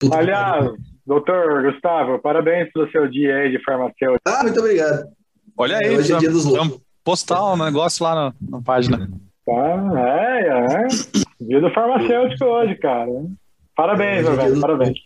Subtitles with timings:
[0.00, 0.76] Puta Aliás, pariu.
[1.06, 4.18] doutor Gustavo, parabéns pelo seu dia aí de farmacêutico.
[4.26, 5.04] Ah, muito obrigado.
[5.56, 6.66] Olha aí, Hoje é dia dos loucos.
[6.68, 9.08] vamos postar um negócio lá na, na página.
[9.44, 9.52] Tá?
[9.98, 10.86] É, é.
[11.40, 13.10] Dia do farmacêutico hoje, cara.
[13.76, 14.98] Parabéns, é meu dia velho, do- parabéns.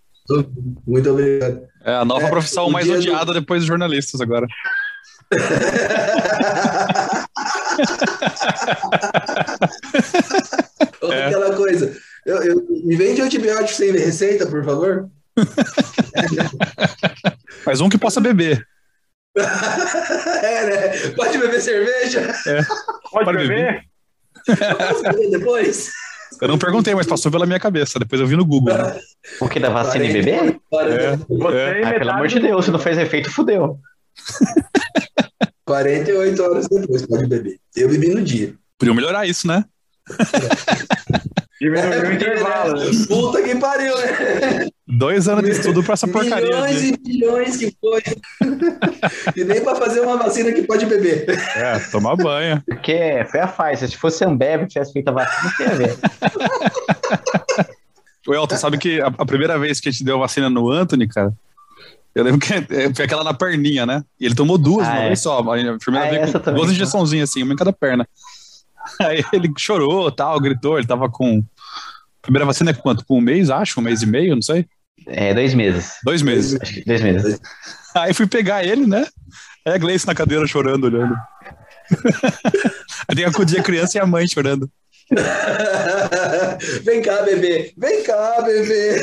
[0.86, 1.62] Muito obrigado.
[1.84, 4.46] É a nova É, profissão mais dia do- odiada depois dos jornalistas agora.
[11.12, 11.26] É.
[11.26, 11.94] Aquela coisa.
[12.26, 15.08] Eu, eu- me vende antibiótico sem receita, por favor.
[17.66, 18.64] Mas um que possa beber.
[19.36, 20.88] é, né?
[21.16, 22.32] Pode beber cerveja?
[23.10, 23.82] Pode Pode beber?
[24.46, 25.90] Beber depois?
[26.40, 27.98] Eu não perguntei, mas passou pela minha cabeça.
[27.98, 28.74] Depois eu vi no Google.
[28.76, 28.98] né?
[29.40, 30.32] O que da vacina e bebê?
[30.32, 30.58] É.
[31.30, 33.78] e Ah, pelo amor de Deus, se não fez efeito, fudeu.
[35.64, 37.58] 48 horas depois pode beber.
[37.76, 38.54] Eu bebi no dia.
[38.78, 39.64] Podiam melhorar isso, né?
[41.64, 42.76] Diminuiu o porque, intervalo.
[42.76, 42.90] né?
[43.08, 44.68] Puta que pariu, né?
[44.86, 46.44] Dois anos de estudo pra essa porcaria.
[46.46, 48.02] Milhões e milhões que foi.
[49.34, 51.24] e nem pra fazer uma vacina que pode beber.
[51.56, 52.62] É, tomar banho.
[52.66, 53.88] Porque foi a Pfizer.
[53.88, 55.96] Se fosse a Ambev que tivesse feito a vacina, não ia ver.
[58.26, 61.06] O Elton, sabe que a, a primeira vez que a gente deu vacina no Anthony,
[61.06, 61.30] cara,
[62.14, 64.02] eu lembro que é, foi aquela na perninha, né?
[64.18, 65.06] E ele tomou duas, Ah, uma é.
[65.08, 65.52] vez só.
[65.52, 68.08] A enfermeira Ah, essa com duas injeçãozinhas assim, uma em cada perna.
[69.00, 71.42] Aí ele chorou, tal, gritou, ele tava com.
[72.24, 73.04] Primeira vacina é quanto?
[73.04, 74.66] Com um mês, acho, um mês e meio, não sei.
[75.06, 75.92] É, dois meses.
[76.02, 76.58] Dois meses.
[76.60, 77.38] Acho que dois meses.
[77.94, 79.06] Aí fui pegar ele, né?
[79.66, 81.14] Aí a Gleice na cadeira chorando, olhando.
[83.06, 84.70] Aí tem que acudir a criança e a mãe chorando.
[86.82, 87.74] Vem cá, bebê.
[87.76, 89.02] Vem cá, bebê.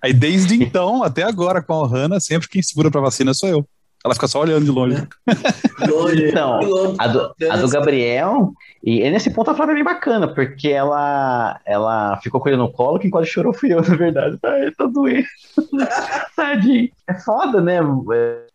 [0.00, 3.68] Aí desde então, até agora, com a Ohana, sempre quem segura pra vacina sou eu.
[4.04, 5.02] Ela fica só olhando de longe.
[5.88, 6.28] Longe.
[6.28, 6.96] Então, quilômetro.
[6.98, 8.52] A do, a do Gabriel,
[8.82, 12.58] e e nesse ponto a Flávia é bem bacana, porque ela, ela ficou com ele
[12.58, 14.38] no colo, quem quase chorou fui eu, na verdade.
[14.42, 15.26] Ai, tô doendo.
[16.36, 16.90] Tadinho.
[17.08, 17.80] É foda, né?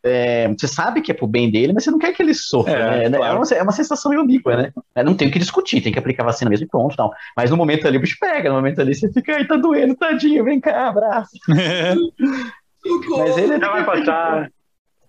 [0.03, 2.73] É, você sabe que é pro bem dele, mas você não quer que ele sofra,
[2.73, 3.17] É, né?
[3.17, 3.33] claro.
[3.33, 4.71] É, uma, é uma sensação meio né?
[4.95, 7.09] É, Não tem o que discutir, tem que aplicar a vacina mesmo e pronto, não.
[7.35, 9.95] Mas no momento ali o bicho pega, no momento ali você fica, ai, tá doendo,
[9.95, 11.31] tadinho, vem cá, abraço.
[11.47, 14.49] Mas ele é Já vai passar.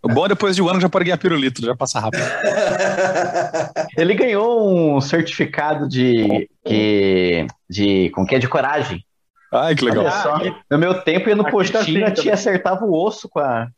[0.03, 2.23] O bom é depois de um ano já pode ganhar pirulito, já passa rápido.
[3.97, 9.05] Ele ganhou um certificado de, que, de, como que é, de coragem.
[9.53, 10.05] Ai, que legal.
[10.05, 10.39] Olha só.
[10.71, 12.33] No meu tempo, ia no Aqui tá postinho, assim a tia também.
[12.33, 13.69] acertava o osso com a.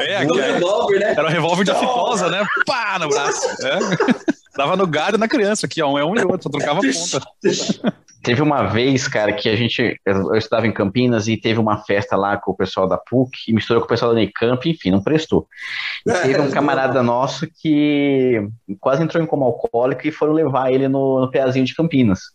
[0.00, 1.10] É, que é- revólver, né?
[1.12, 2.44] era um revólver de afitosa, né?
[2.66, 3.46] Pá, no braço.
[3.64, 3.78] É.
[4.56, 5.92] Dava no gado e na criança aqui, ó.
[5.92, 7.26] Um é um e outro, só trocava a ponta.
[8.26, 10.00] Teve uma vez, cara, que a gente.
[10.04, 13.52] Eu, estava em Campinas e teve uma festa lá com o pessoal da PUC e
[13.52, 15.46] misturou com o pessoal da Unicamp, enfim, não prestou.
[16.04, 18.44] E teve um camarada nosso que
[18.80, 22.32] quase entrou em coma alcoólico e foram levar ele no, no peazinho de Campinas.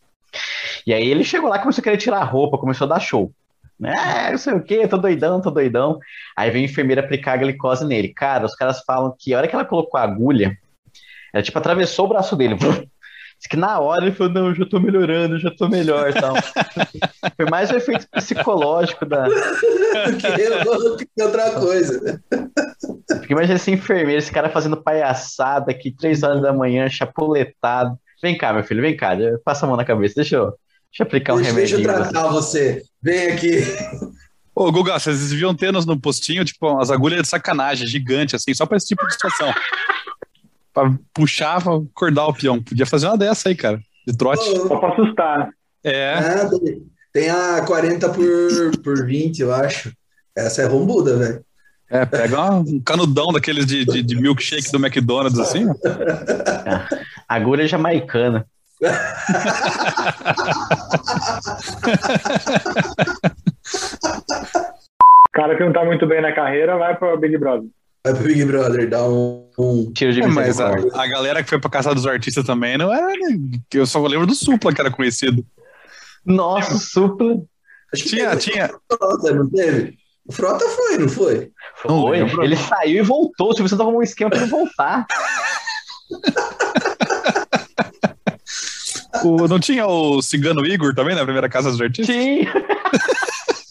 [0.88, 3.30] E aí ele chegou lá, começou a querer tirar a roupa, começou a dar show.
[3.84, 6.00] É, não sei o que, tô doidão, tô doidão.
[6.38, 8.14] Aí veio a enfermeira aplicar a glicose nele.
[8.14, 10.58] Cara, os caras falam que a hora que ela colocou a agulha,
[11.34, 12.56] ela tipo atravessou o braço dele.
[13.42, 16.12] Diz que na hora ele falou, não, eu já tô melhorando, eu já tô melhor
[16.12, 16.36] e tal.
[17.36, 19.26] Foi mais o efeito psicológico da.
[20.96, 22.22] que que outra coisa.
[23.08, 27.98] Porque imagina esse enfermeiro, esse cara fazendo palhaçada aqui, três horas da manhã, chapuletado.
[28.22, 30.46] Vem cá, meu filho, vem cá, passa a mão na cabeça, deixa eu,
[30.92, 32.84] deixa eu aplicar um Deixa, deixa eu tratar você.
[33.02, 33.64] Vem aqui.
[34.54, 38.54] Ô, Guga, vocês deviam ter nos- no postinho, tipo, umas agulhas de sacanagem, gigante, assim,
[38.54, 39.52] só pra esse tipo de situação.
[40.74, 42.62] Pra puxar, pra acordar o peão.
[42.62, 44.44] Podia fazer uma dessa aí, cara, de trote.
[44.44, 45.50] Só pra assustar.
[45.84, 46.82] É, Ah, tem-
[47.14, 49.92] tem a 40 por, por 20, eu acho.
[50.36, 51.44] Essa é rombuda, velho.
[51.90, 55.74] é, pega uma- um canudão daqueles de, de, de milkshake do McDonald's, assim, ó.
[57.28, 58.46] Agulha jamaicana.
[65.34, 67.68] cara que não tá muito bem na carreira vai pro Big Brother.
[68.04, 69.48] Vai pro Big Brother, dá um.
[69.60, 72.78] um- Tiro de É, mas a, a galera que foi pra Casa dos Artistas também
[72.78, 73.06] não era.
[73.08, 73.38] né,
[73.74, 75.46] Eu só lembro do Supla, que era conhecido.
[76.26, 77.36] Nossa, supla.
[77.94, 78.70] Acho que Tinha, tinha.
[78.92, 79.98] Frota, não teve?
[80.26, 81.52] O Frota foi, não foi?
[81.86, 82.18] Não Foi.
[82.20, 82.44] lembro.
[82.44, 83.56] Ele saiu e voltou.
[83.56, 85.06] Se você tava um esquema pra ele voltar.
[89.24, 92.16] O, não tinha o Cigano Igor também na primeira Casa dos Artistas?
[92.16, 92.40] Sim.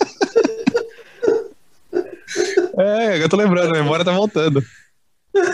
[2.81, 4.63] É, eu tô lembrando, a memória tá voltando.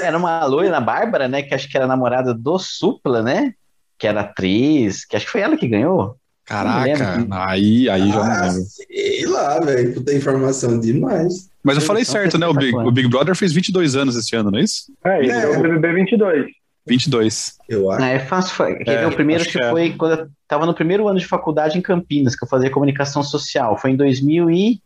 [0.03, 1.43] Era uma loira, Bárbara, né?
[1.43, 3.53] Que acho que era namorada do Supla, né?
[3.99, 6.17] Que era atriz, que acho que foi ela que ganhou.
[6.45, 8.63] Caraca, aí, aí já não Ah, lembro.
[8.63, 9.95] sei lá, velho.
[9.95, 11.49] Puta informação demais.
[11.63, 12.47] Mas eu falei Então, certo, né?
[12.47, 14.85] O Big, o Big Brother fez 22 anos esse ano, não é isso?
[15.05, 15.59] É, isso É.
[15.59, 16.47] o BBB 22.
[16.87, 17.57] 22.
[17.69, 18.03] Eu acho.
[18.05, 18.65] Ah, é fácil.
[18.65, 19.71] É, ver, o primeiro acho que que é.
[19.71, 23.25] foi quando eu tava no primeiro ano de faculdade em Campinas, que eu fazia comunicação
[23.25, 23.77] social.
[23.77, 24.81] Foi em 2000 e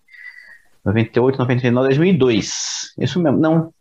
[0.85, 2.94] 98, 99, 2002.
[2.99, 3.38] Isso mesmo.
[3.38, 3.73] Não.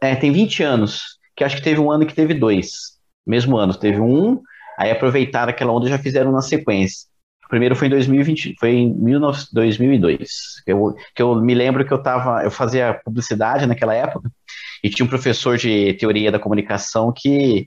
[0.00, 1.18] É, tem 20 anos.
[1.36, 2.98] Que acho que teve um ano que teve dois.
[3.26, 3.74] Mesmo ano.
[3.74, 4.40] Teve um,
[4.78, 7.08] aí aproveitaram aquela onda e já fizeram na sequência.
[7.44, 10.28] O primeiro foi em 2020, foi em 19, 2002.
[10.66, 14.30] Eu, que eu me lembro que eu tava, eu fazia publicidade naquela época
[14.82, 17.66] e tinha um professor de teoria da comunicação que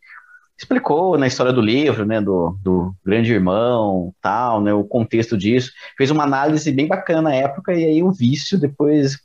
[0.58, 5.72] explicou na história do livro, né, do, do Grande Irmão, tal, né, o contexto disso,
[5.98, 9.20] fez uma análise bem bacana na época e aí o vício depois,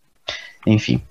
[0.66, 1.02] enfim.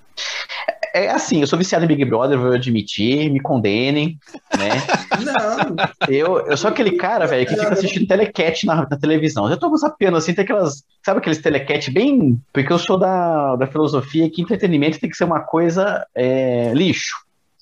[0.94, 4.18] É, é assim, eu sou viciado em Big Brother, vou admitir, me condenem,
[4.56, 4.70] né?
[5.24, 5.76] Não.
[6.08, 9.50] Eu, eu sou aquele cara, velho, que fica assistindo telecat na, na televisão.
[9.50, 12.40] Eu tô sabendo, assim, tem aquelas, sabe aqueles telecat bem...
[12.52, 17.16] Porque eu sou da, da filosofia que entretenimento tem que ser uma coisa é, lixo.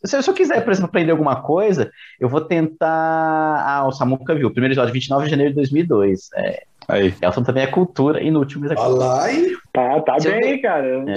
[0.04, 2.88] Se eu, quiser, por exemplo, aprender alguma coisa, eu vou tentar.
[2.88, 6.30] Ah, o Samuca viu, primeiro episódio, 29 de janeiro de 2002.
[6.34, 7.14] É, Aí.
[7.22, 9.04] Elton também é cultura, inútil, mas é cultura.
[9.04, 9.56] Olá, hein?
[9.72, 11.04] Tá, tá bem, ver, cara.
[11.06, 11.16] É,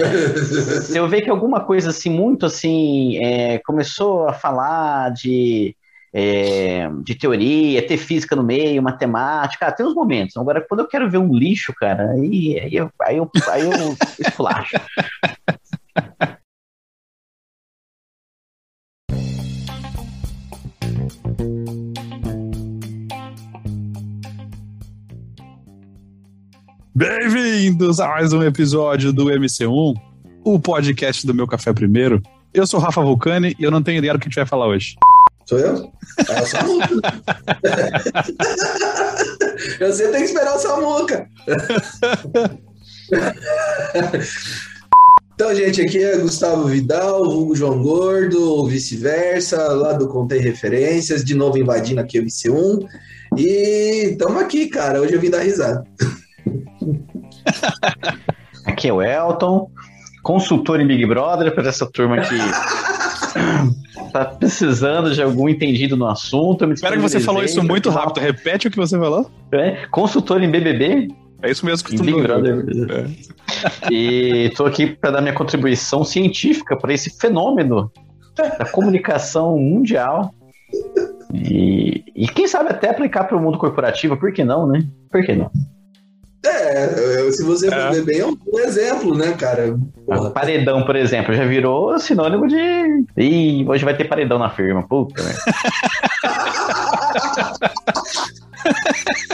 [0.82, 5.74] se eu ver que alguma coisa assim, muito assim, é, começou a falar de,
[6.12, 10.36] é, de teoria, ter física no meio, matemática, ah, tem uns momentos.
[10.36, 13.70] Agora, quando eu quero ver um lixo, cara, aí, aí, eu, aí, eu, aí eu
[14.20, 14.76] esculacho.
[26.96, 29.94] Bem-vindos a mais um episódio do MC1,
[30.44, 32.22] o podcast do meu café primeiro.
[32.52, 34.46] Eu sou o Rafa Vulcani e eu não tenho ideia do que a gente vai
[34.46, 34.96] falar hoje.
[35.46, 35.90] Sou eu?
[36.28, 36.88] É o Samuca.
[39.80, 41.28] Você tem que esperar o Samuca.
[45.34, 51.24] Então, gente, aqui é Gustavo Vidal, Hugo João Gordo, ou vice-versa, lá do Contei Referências,
[51.24, 52.86] de novo invadindo aqui o MC1.
[53.36, 55.00] E estamos aqui, cara.
[55.00, 55.84] Hoje eu vim dar risada.
[58.64, 59.70] Aqui é o Elton,
[60.22, 62.34] consultor em Big Brother para essa turma que
[64.10, 66.64] tá precisando de algum entendido no assunto.
[66.72, 68.20] Espera que você falou isso muito rápido.
[68.20, 69.30] Repete o que você falou.
[69.52, 71.08] É, consultor em BBB.
[71.44, 72.64] É isso mesmo que tu Big Brother.
[72.90, 73.34] É.
[73.90, 77.90] E estou aqui para dar minha contribuição científica para esse fenômeno
[78.36, 80.34] da comunicação mundial.
[81.32, 84.86] E, e quem sabe até aplicar para o mundo corporativo, por que não, né?
[85.10, 85.50] Por que não?
[86.44, 87.90] É, se você for é.
[87.90, 89.78] ver bem, é um bom exemplo, né, cara?
[90.06, 90.30] Porra.
[90.30, 93.04] Paredão, por exemplo, já virou sinônimo de.
[93.16, 94.86] Ih, hoje vai ter paredão na firma.
[94.86, 95.32] Puta, né?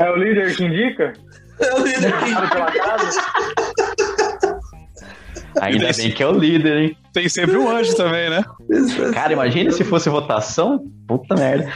[0.00, 1.12] É o líder que indica?
[1.60, 2.66] É o líder que indica.
[5.60, 6.96] Ainda bem que é o líder, hein?
[7.12, 8.42] Tem sempre um anjo também, né?
[9.12, 10.82] Cara, imagina se fosse votação.
[11.06, 11.70] Puta merda.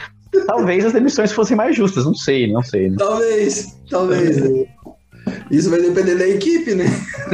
[0.47, 2.89] Talvez as demissões fossem mais justas, não sei, não sei.
[2.89, 2.95] Né?
[2.97, 4.67] Talvez, talvez.
[5.51, 6.85] Isso vai depender da equipe, né?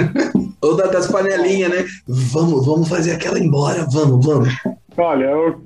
[0.62, 1.86] Ou das panelinhas, né?
[2.06, 4.50] Vamos, vamos fazer aquela embora, vamos, vamos.
[4.98, 5.62] Olha, eu,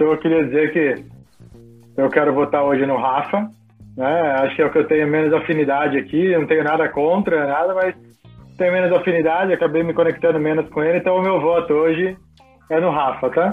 [0.00, 1.04] eu queria dizer que
[1.96, 3.48] eu quero votar hoje no Rafa.
[3.96, 4.20] Né?
[4.42, 7.74] Acho que é o que eu tenho menos afinidade aqui, não tenho nada contra, nada,
[7.74, 7.94] mas
[8.58, 12.16] tenho menos afinidade, acabei me conectando menos com ele, então o meu voto hoje
[12.70, 13.50] é no Rafa, tá?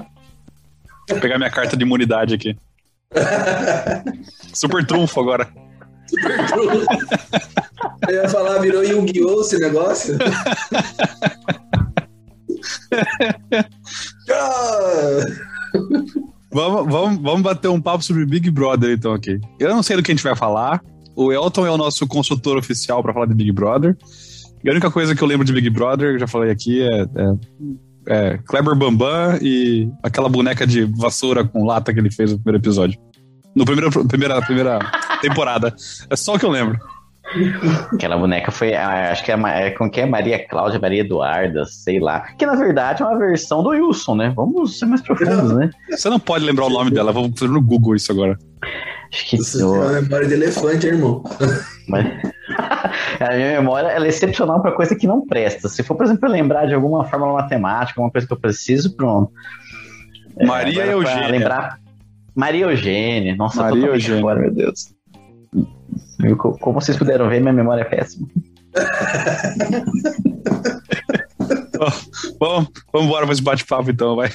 [1.09, 2.57] Vou pegar minha carta de imunidade aqui.
[4.53, 5.47] Super trunfo agora.
[6.07, 6.85] Super trunfo.
[8.07, 9.41] Eu ia falar, virou Yu-Gi-Oh!
[9.41, 10.17] esse negócio.
[16.53, 19.39] vamos, vamos, vamos bater um papo sobre Big Brother, então, aqui.
[19.59, 20.81] Eu não sei do que a gente vai falar.
[21.15, 23.97] O Elton é o nosso consultor oficial para falar de Big Brother.
[24.63, 27.33] E a única coisa que eu lembro de Big Brother, já falei aqui, é, é
[28.07, 32.61] é, Kleber Bambam e aquela boneca de vassoura com lata que ele fez no primeiro
[32.61, 32.99] episódio.
[33.55, 34.79] No primeiro, primeira, primeira
[35.21, 35.75] temporada.
[36.09, 36.77] É só o que eu lembro.
[37.93, 41.65] Aquela boneca foi, ah, acho que é, é com que é Maria Cláudia, Maria Eduarda,
[41.65, 42.21] sei lá.
[42.37, 44.33] Que na verdade é uma versão do Wilson, né?
[44.35, 45.69] Vamos ser mais profundos, né?
[45.89, 48.37] Você não pode lembrar o nome dela, vamos fazer no Google isso agora.
[49.11, 49.71] Acho que Você eu...
[49.71, 51.23] tem uma memória de elefante, irmão.
[51.87, 52.05] Mas...
[53.19, 55.69] a minha memória ela é excepcional para coisa que não presta.
[55.69, 59.31] Se for, por exemplo, lembrar de alguma fórmula matemática, alguma coisa que eu preciso, pronto.
[60.37, 61.27] É, Maria é, Eugênia.
[61.27, 61.79] Lembrar...
[62.35, 63.35] Maria Eugênia.
[63.35, 64.19] Nossa, Maria Eugênia.
[64.19, 64.93] Agora, meu Deus.
[66.35, 68.27] Como vocês puderam ver, minha memória é péssima.
[72.39, 74.29] vamos, vamos embora para esse bate-papo então, vai.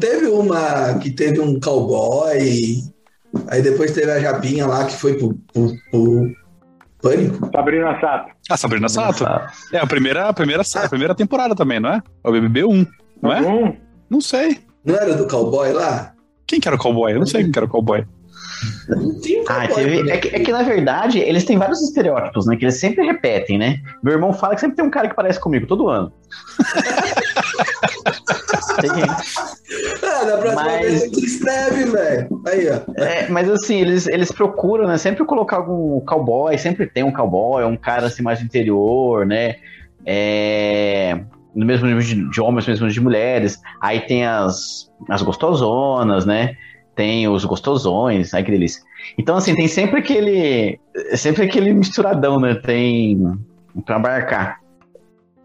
[0.00, 2.40] Teve uma que teve um cowboy,
[3.46, 6.32] aí depois teve a Japinha lá que foi pro, pro, pro
[7.02, 7.50] Pânico?
[7.52, 8.32] Sabrina Sato.
[8.50, 9.24] Ah, Sabrina Sato.
[9.72, 12.02] É a primeira, a primeira, a primeira temporada também, não é?
[12.24, 12.86] É o BBB 1,
[13.22, 13.40] não é?
[13.40, 13.76] Um,
[14.08, 14.58] Não sei.
[14.84, 16.12] Não era do cowboy lá?
[16.46, 17.12] Quem que era o cowboy?
[17.12, 18.04] Eu não sei quem que era o cowboy.
[19.48, 22.56] Ah, teve, é, que, é que, na verdade eles têm vários estereótipos, né?
[22.56, 23.78] Que eles sempre repetem, né?
[24.02, 26.12] Meu irmão fala que sempre tem um cara que parece comigo todo ano.
[28.80, 28.90] Tem-
[30.02, 32.42] Ah, da próxima Mas- vez você escreve, velho.
[32.46, 33.02] Aí, ó.
[33.02, 34.98] É, mas assim, eles, eles procuram, né?
[34.98, 39.56] Sempre colocar algum cowboy, sempre tem um cowboy, um cara assim mais do interior, né?
[40.04, 41.20] É,
[41.54, 43.58] no mesmo nível de, de homens, no mesmo nível de mulheres.
[43.80, 46.56] Aí tem as, as gostosonas, né?
[46.96, 48.82] Tem os gostosões, ai que delícia.
[49.16, 50.78] Então, assim, tem sempre aquele.
[51.14, 52.54] Sempre aquele misturadão, né?
[52.54, 53.18] Tem.
[53.86, 54.59] Pra abarcar.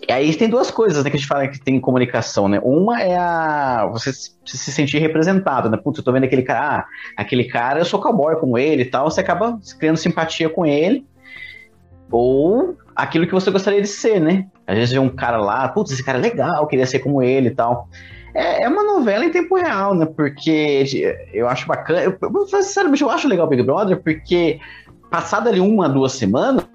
[0.08, 2.60] E aí tem duas coisas, né, que a gente fala que tem em comunicação, né?
[2.64, 5.78] Uma é a você se se sentir representado, né?
[5.78, 6.86] Putz, eu tô vendo aquele cara, ah,
[7.18, 11.06] aquele cara, eu sou cowboy como ele e tal, você acaba criando simpatia com ele.
[12.12, 14.46] Ou aquilo que você gostaria de ser, né?
[14.68, 17.50] Às vezes vê um cara lá, putz, esse cara é legal, queria ser como ele
[17.50, 17.90] e tal.
[18.36, 20.06] É, é uma novela em tempo real, né?
[20.06, 20.84] Porque
[21.34, 22.02] eu acho bacana.
[22.02, 24.60] Eu, sinceramente, eu acho legal o Big Brother, porque
[25.10, 26.66] passada ali uma, duas semanas,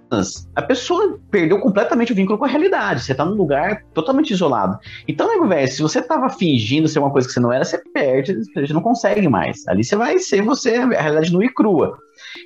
[0.56, 3.02] a pessoa perdeu completamente o vínculo com a realidade.
[3.02, 4.78] Você tá num lugar totalmente isolado.
[5.06, 7.78] Então, nego, velho, se você tava fingindo ser uma coisa que você não era, você
[7.92, 9.66] perde, você não consegue mais.
[9.68, 11.96] Ali você vai ser você, a realidade nua e crua.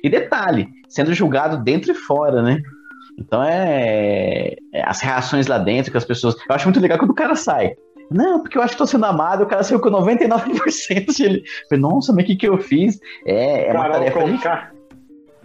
[0.03, 2.61] E detalhe, sendo julgado dentro e fora, né?
[3.17, 6.35] Então é, é as reações lá dentro que as pessoas.
[6.49, 7.75] Eu acho muito legal quando o cara sai.
[8.11, 11.43] Não, porque eu acho que tô sendo amado, o cara saiu com 99% de ele.
[11.71, 12.99] Nossa, mas o que, que eu fiz?
[13.25, 14.74] É, é uma tarefa.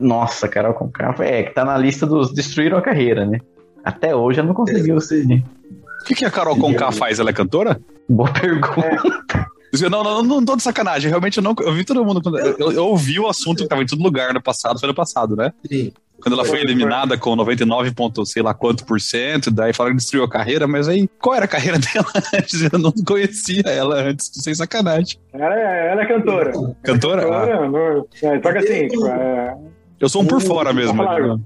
[0.00, 3.38] Nossa, Carol Conká é que tá na lista dos destruíram a carreira, né?
[3.84, 5.24] Até hoje ela não conseguiu ser.
[5.26, 7.18] O que, que a Carol Conká faz?
[7.20, 7.80] Ela é cantora?
[8.08, 9.46] Boa pergunta.
[9.72, 11.08] Não, não, não, não tô de sacanagem.
[11.08, 11.54] Realmente eu não.
[11.60, 12.20] Eu vi todo mundo.
[12.38, 14.94] Eu, eu, eu ouvi o assunto que tava em todo lugar no passado, foi no
[14.94, 15.52] passado, né?
[15.66, 15.92] Sim.
[16.20, 20.02] Quando ela foi eliminada com 99, ponto, sei lá quanto por cento, daí falaram que
[20.02, 22.60] destruiu a carreira, mas aí qual era a carreira dela antes?
[22.70, 25.18] Eu não conhecia ela antes, sem sacanagem.
[25.32, 26.52] Ela é, ela é cantora.
[26.82, 27.22] Cantora?
[27.22, 29.56] Ah, Cantora, não- é, só que assim, tipo, é,
[30.00, 31.02] eu sou um por fora mesmo.
[31.02, 31.38] Né?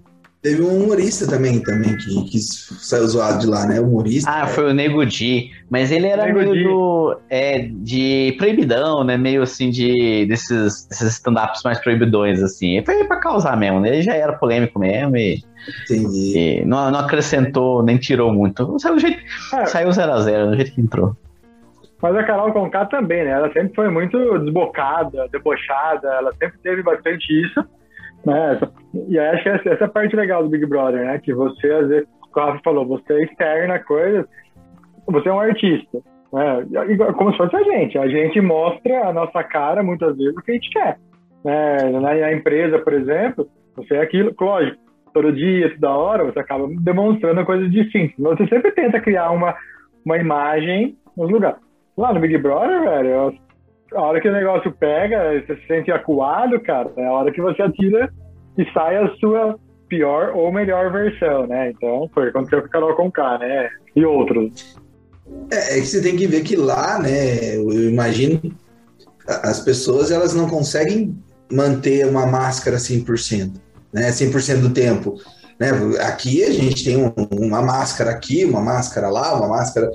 [0.44, 3.80] Teve um humorista também, também que, que saiu zoado de lá, né?
[3.80, 4.30] Humorista.
[4.30, 5.50] Ah, foi o Nego Di.
[5.70, 9.16] Mas ele era Nego meio do, é, de proibidão, né?
[9.16, 12.82] Meio assim de desses, desses stand-ups mais proibidões, assim.
[12.84, 13.88] Foi pra causar mesmo, né?
[13.88, 15.42] Ele já era polêmico mesmo e,
[15.84, 16.38] Entendi.
[16.38, 18.78] e não, não acrescentou nem tirou muito.
[18.78, 19.22] Saiu, do jeito,
[19.54, 21.16] é, saiu 0 a 0 do jeito que entrou.
[22.02, 23.30] Mas a Carol Conká também, né?
[23.30, 27.64] Ela sempre foi muito desbocada, debochada, ela sempre teve bastante isso,
[28.24, 28.60] né?
[29.08, 31.18] E acho que essa, essa é a parte legal do Big Brother, né?
[31.18, 34.26] Que você, às vezes, o Rafa falou, você externa coisas,
[35.06, 35.98] você é um artista,
[36.32, 36.66] né?
[37.16, 37.98] Como se fosse a gente.
[37.98, 40.98] A gente mostra a nossa cara, muitas vezes, o que a gente quer.
[41.44, 41.90] Né?
[41.90, 44.78] Na, na empresa, por exemplo, você é aquilo, lógico,
[45.12, 48.16] todo dia, toda hora, você acaba demonstrando coisas distintas.
[48.18, 49.54] Você sempre tenta criar uma,
[50.04, 51.58] uma imagem nos lugares.
[51.96, 53.34] Lá no Big Brother, velho,
[53.94, 57.40] a hora que o negócio pega, você se sente acuado, cara, é a hora que
[57.40, 58.12] você atira
[58.58, 59.58] e sai a sua
[59.88, 61.70] pior ou melhor versão, né?
[61.70, 63.68] Então, foi o que com a Carol Conká, né?
[63.94, 64.76] E outros.
[65.50, 67.56] É, é que você tem que ver que lá, né?
[67.56, 68.40] Eu imagino
[69.26, 71.16] as pessoas elas não conseguem
[71.50, 73.52] manter uma máscara 100%,
[73.92, 74.10] né?
[74.10, 75.14] 100% do tempo.
[75.58, 75.70] Né?
[76.00, 79.88] Aqui a gente tem um- uma máscara aqui, uma máscara lá, uma máscara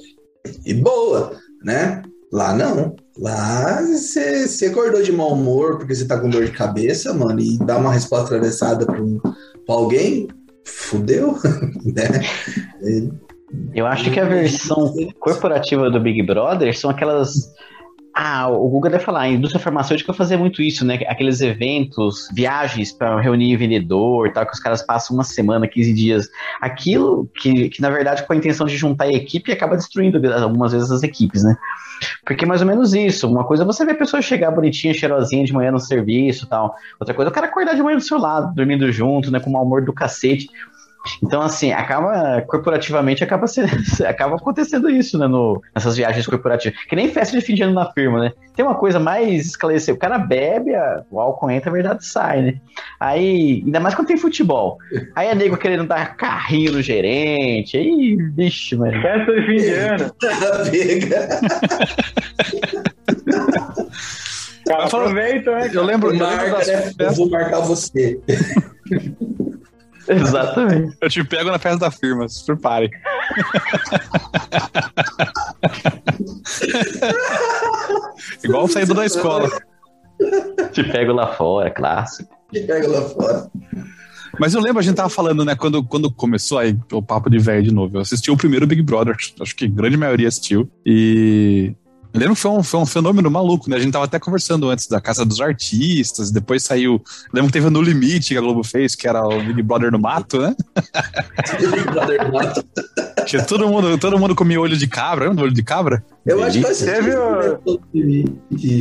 [0.65, 2.01] e boa, né?
[2.31, 2.95] Lá não.
[3.19, 7.57] Lá você acordou de mau humor porque você tá com dor de cabeça, mano, e
[7.57, 10.27] dá uma resposta atravessada pra, um, pra alguém,
[10.65, 11.37] fudeu,
[11.83, 12.21] né?
[13.73, 17.33] Eu acho que a versão corporativa do Big Brother são aquelas.
[18.13, 20.99] Ah, o Google deve falar, a indústria farmacêutica fazia muito isso, né?
[21.07, 25.93] Aqueles eventos, viagens para reunir vendedor e tal, que os caras passam uma semana, 15
[25.93, 26.27] dias.
[26.59, 30.73] Aquilo que, que, na verdade, com a intenção de juntar a equipe, acaba destruindo algumas
[30.73, 31.55] vezes as equipes, né?
[32.25, 33.27] Porque é mais ou menos isso.
[33.27, 36.49] Uma coisa é você ver a pessoa chegar bonitinha, cheirosinha de manhã no serviço e
[36.49, 36.75] tal.
[36.99, 39.39] Outra coisa é o cara acordar de manhã do seu lado, dormindo junto, né?
[39.39, 40.47] Com o mau humor do cacete.
[41.23, 43.69] Então, assim, acaba corporativamente acaba, sendo,
[44.07, 45.27] acaba acontecendo isso, né?
[45.27, 46.77] No, nessas viagens corporativas.
[46.85, 48.31] Que nem festa de fim de ano na firma, né?
[48.55, 49.93] Tem uma coisa mais esclarecer.
[49.93, 52.53] O cara bebe, a, o álcool entra, a verdade sai, né?
[52.99, 54.77] Aí, ainda mais quando tem futebol.
[55.15, 57.77] Aí é nego querendo dar carrinho no gerente.
[57.77, 59.01] Aí, bicho, mano.
[59.01, 60.15] Festa de fim de ano.
[60.69, 61.29] Pega.
[64.67, 65.71] Cara, aproveita, né?
[65.73, 66.93] Eu lembro, eu lembro Marca, das né?
[66.99, 68.19] Eu vou marcar você.
[70.09, 70.97] Exatamente.
[70.99, 72.89] Eu te pego na festa da firma, se prepare.
[78.43, 79.49] Igual saindo da escola.
[80.71, 82.35] Te pego lá fora, clássico.
[82.51, 83.49] Te pego lá fora.
[84.39, 87.39] Mas eu lembro, a gente tava falando, né, quando, quando começou aí o papo de
[87.39, 87.97] velho de novo.
[87.97, 90.69] Eu assisti o primeiro Big Brother, acho que a grande maioria assistiu.
[90.85, 91.75] E
[92.13, 93.75] lembro que foi um, foi um fenômeno maluco, né?
[93.75, 97.01] A gente tava até conversando antes da Casa dos Artistas, depois saiu.
[97.33, 99.99] Lembro que teve No Limite que a Globo fez, que era o Big Brother no
[99.99, 100.55] Mato, né?
[101.59, 102.65] Big Brother no Mato.
[103.25, 106.03] Tinha todo mundo, todo mundo comia olho de cabra, lembra do olho de cabra?
[106.25, 107.11] Eu acho que teve,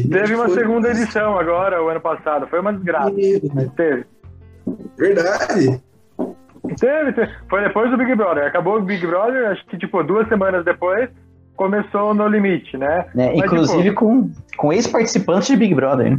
[0.08, 2.46] teve uma segunda edição agora, o ano passado.
[2.48, 3.12] Foi uma desgraça.
[3.76, 4.06] Teve.
[4.96, 5.80] Verdade.
[6.78, 8.46] Teve, teve, foi depois do Big Brother.
[8.46, 11.10] Acabou o Big Brother, acho que tipo duas semanas depois
[11.58, 13.04] começou No Limite, né?
[13.14, 16.12] É, Mas, inclusive tipo, com, com ex-participantes de Big Brother.
[16.12, 16.18] Né?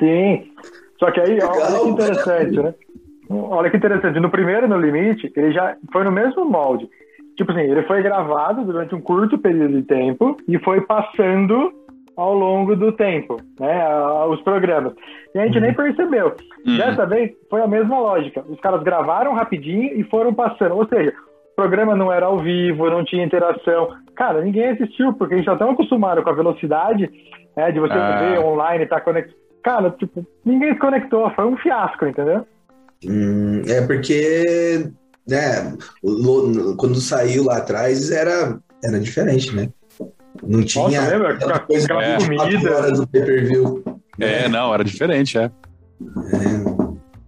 [0.00, 0.50] Sim.
[0.98, 2.74] Só que aí, olha que interessante, né?
[3.30, 4.18] Olha que interessante.
[4.18, 6.88] No primeiro No Limite, ele já foi no mesmo molde.
[7.36, 11.72] Tipo assim, ele foi gravado durante um curto período de tempo e foi passando
[12.16, 13.86] ao longo do tempo, né?
[14.28, 14.92] Os programas.
[15.32, 15.62] E a gente uhum.
[15.62, 16.34] nem percebeu.
[16.66, 16.76] Uhum.
[16.76, 18.44] Dessa vez foi a mesma lógica.
[18.48, 20.74] Os caras gravaram rapidinho e foram passando.
[20.74, 21.12] Ou seja,
[21.58, 23.88] programa não era ao vivo, não tinha interação.
[24.14, 27.10] Cara, ninguém assistiu, porque a gente já tão acostumado com a velocidade
[27.56, 28.20] né, de você ah.
[28.20, 29.36] ver online, tá conectado.
[29.64, 32.46] Cara, tipo, ninguém se conectou, foi um fiasco, entendeu?
[33.04, 34.88] Hum, é porque,
[35.28, 35.76] né,
[36.76, 39.68] quando saiu lá atrás era, era diferente, né?
[40.40, 41.34] Não tinha Nossa, lembra?
[41.34, 42.18] Aquela coisa é.
[42.18, 42.76] comida.
[42.76, 43.82] horas do pay-per-view.
[44.20, 45.46] É, não, era diferente, é.
[45.46, 45.50] é.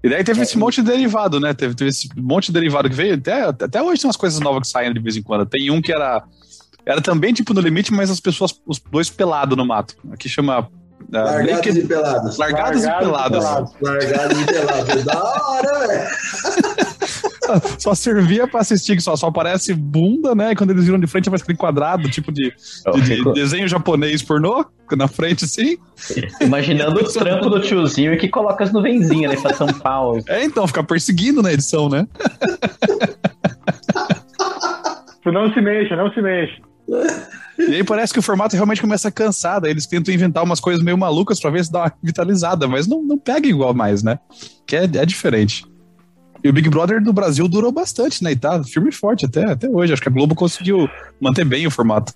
[0.02, 0.42] E daí teve é.
[0.42, 1.52] esse monte de derivado, né?
[1.52, 3.14] Teve, teve esse monte de derivado que veio.
[3.14, 5.47] Até, até hoje tem umas coisas novas que saem de vez em quando.
[5.47, 6.23] Tem um que era.
[6.87, 9.95] Era também tipo no limite, mas as pessoas, os dois pelados no mato.
[10.10, 10.69] Aqui chama
[11.08, 11.78] Uh, Largados naked...
[11.78, 12.39] e pelados.
[12.39, 13.45] Largados, Largados e pelados.
[13.80, 15.04] Largados e pelados.
[15.04, 16.86] da hora, velho.
[17.78, 20.52] só servia pra assistir, que só, só aparece bunda, né?
[20.52, 22.52] E quando eles viram de frente, aparece aquele quadrado, tipo de,
[22.95, 25.76] de, de desenho japonês pornô, na frente, assim.
[26.41, 29.41] Imaginando o trampo do tiozinho que coloca as nuvenzinhas, né?
[29.41, 30.00] Pra tampar.
[30.28, 32.06] É, então, fica perseguindo na edição, né?
[35.26, 36.60] não se mexa, não se mexa.
[37.58, 40.60] E aí parece que o formato realmente começa a cansar, daí eles tentam inventar umas
[40.60, 44.02] coisas meio malucas pra ver se dá uma vitalizada, mas não, não pega igual mais,
[44.02, 44.19] né?
[44.67, 45.65] Que é, é diferente.
[46.42, 48.32] E o Big Brother do Brasil durou bastante, né?
[48.32, 49.92] E tá firme e forte até, até hoje.
[49.92, 50.88] Acho que a Globo conseguiu
[51.20, 52.14] manter bem o formato.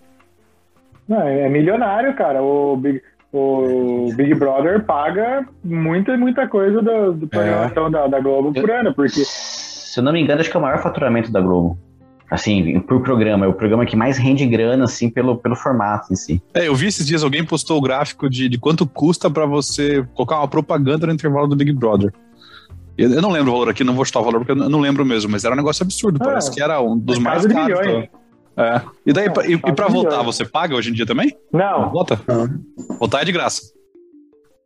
[1.08, 2.42] Não, é milionário, cara.
[2.42, 7.90] O Big, o Big Brother paga muita, muita coisa do, do programação é.
[7.90, 9.22] da, da Globo por ano, porque.
[9.24, 11.78] Se eu não me engano, acho que é o maior faturamento da Globo
[12.30, 13.46] assim, por programa.
[13.46, 16.42] É o programa que mais rende grana, assim, pelo, pelo formato em si.
[16.52, 20.04] É, eu vi esses dias alguém postou o gráfico de, de quanto custa para você
[20.14, 22.12] colocar uma propaganda no intervalo do Big Brother.
[22.96, 25.04] Eu, não lembro o valor aqui, não vou chutar o valor porque eu não lembro
[25.04, 26.18] mesmo, mas era um negócio absurdo.
[26.20, 27.80] Ah, parece que era um dos mais caros.
[27.80, 28.08] Milhões.
[28.56, 28.80] É.
[29.04, 31.36] E daí, não, e, e pra voltar, você paga hoje em dia também?
[31.52, 31.90] Não.
[31.90, 32.20] Vota?
[32.26, 32.48] Não.
[32.98, 33.72] Votar é de graça.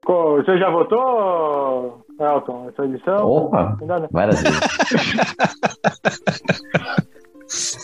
[0.07, 3.27] Você já votou, Elton, essa edição?
[3.27, 3.79] Opa,
[4.11, 4.61] várias vezes.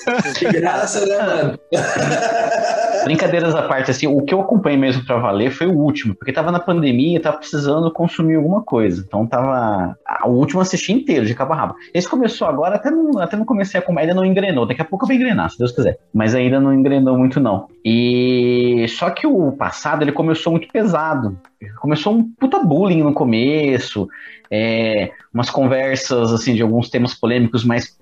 [0.39, 1.59] Que graça, né, mano?
[3.05, 6.33] Brincadeiras à parte, assim, o que eu acompanhei mesmo pra valer foi o último, porque
[6.33, 9.05] tava na pandemia e tava precisando consumir alguma coisa.
[9.07, 9.97] Então tava.
[10.25, 11.75] O último eu assisti inteiro, de cabo a rabo.
[11.93, 14.67] Esse começou agora, até não, até não comecei a comer, ainda não engrenou.
[14.67, 15.99] Daqui a pouco eu vou engrenar, se Deus quiser.
[16.13, 17.69] Mas ainda não engrenou muito, não.
[17.85, 21.39] E só que o passado ele começou muito pesado.
[21.81, 24.09] Começou um puta bullying no começo,
[24.51, 27.97] é, umas conversas assim de alguns temas polêmicos mais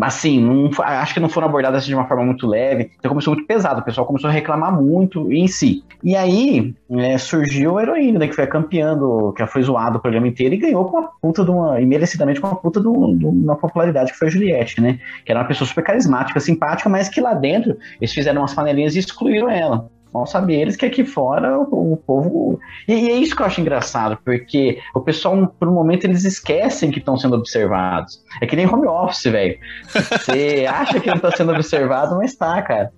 [0.00, 3.46] assim, não, acho que não foram abordadas de uma forma muito leve, então começou muito
[3.46, 5.84] pesado, o pessoal começou a reclamar muito em si.
[6.02, 10.28] E aí é, surgiu a heroína, né, que foi campeando, que foi zoado o programa
[10.28, 13.56] inteiro e ganhou com uma puta de uma, e merecidamente com uma puta de uma
[13.56, 17.20] popularidade que foi a Juliette, né, que era uma pessoa super carismática, simpática, mas que
[17.20, 19.90] lá dentro eles fizeram umas panelinhas e excluíram ela.
[20.12, 22.58] Mal saber eles que aqui fora o, o povo.
[22.86, 26.24] E, e, é isso que eu acho engraçado, porque o pessoal, por um momento, eles
[26.24, 28.24] esquecem que estão sendo observados.
[28.40, 29.58] É que nem home office, velho.
[29.92, 32.90] Você acha que não está sendo observado, mas está, cara.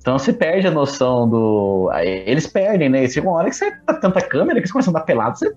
[0.00, 1.90] Então você perde a noção do.
[2.02, 3.06] Eles perdem, né?
[3.08, 5.52] Chega uma hora que você tá tanta câmera que eles começam a dar pelado, você.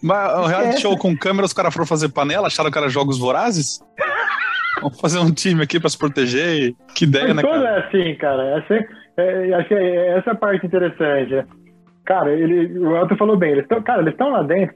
[0.00, 3.18] Mas o reality show com câmera, os caras foram fazer panela, acharam que era jogos
[3.18, 3.80] vorazes?
[4.80, 6.74] Vamos fazer um time aqui pra se proteger.
[6.94, 7.68] Que ideia, Mas né, cara?
[7.68, 8.44] é assim, cara.
[8.44, 8.86] É assim,
[9.18, 11.34] é, acho que é essa parte interessante.
[11.34, 11.44] Né?
[12.04, 14.74] Cara, ele, o Elton falou bem, eles tão, cara, eles estão lá dentro,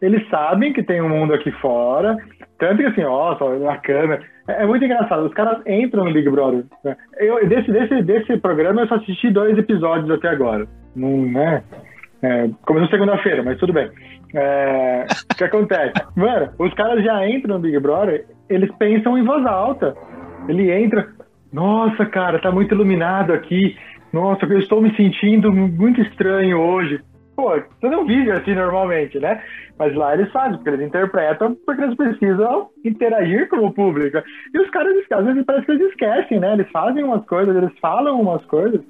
[0.00, 2.16] eles sabem que tem um mundo aqui fora,
[2.58, 3.32] tanto que assim, ó,
[3.68, 4.22] a câmera.
[4.48, 6.64] É, é, muito engraçado, os caras entram no Big Brother.
[6.84, 6.96] Né?
[7.18, 10.66] Eu, desse, desse, desse programa eu só assisti dois episódios até agora.
[10.96, 11.62] Não, né?
[12.22, 13.90] É, começou segunda-feira, mas tudo bem.
[14.34, 15.92] É, o que acontece?
[16.16, 19.94] Mano, os caras já entram no Big Brother, eles pensam em voz alta.
[20.48, 21.06] Ele entra,
[21.52, 23.76] Nossa, cara, tá muito iluminado aqui.
[24.12, 27.00] Nossa, eu estou me sentindo muito estranho hoje.
[27.36, 29.42] Pô, você não vive assim normalmente, né?
[29.78, 34.18] Mas lá eles fazem, porque eles interpretam, porque eles precisam interagir com o público.
[34.52, 36.52] E os caras, às vezes, parece que eles esquecem, né?
[36.52, 38.80] Eles fazem umas coisas, eles falam umas coisas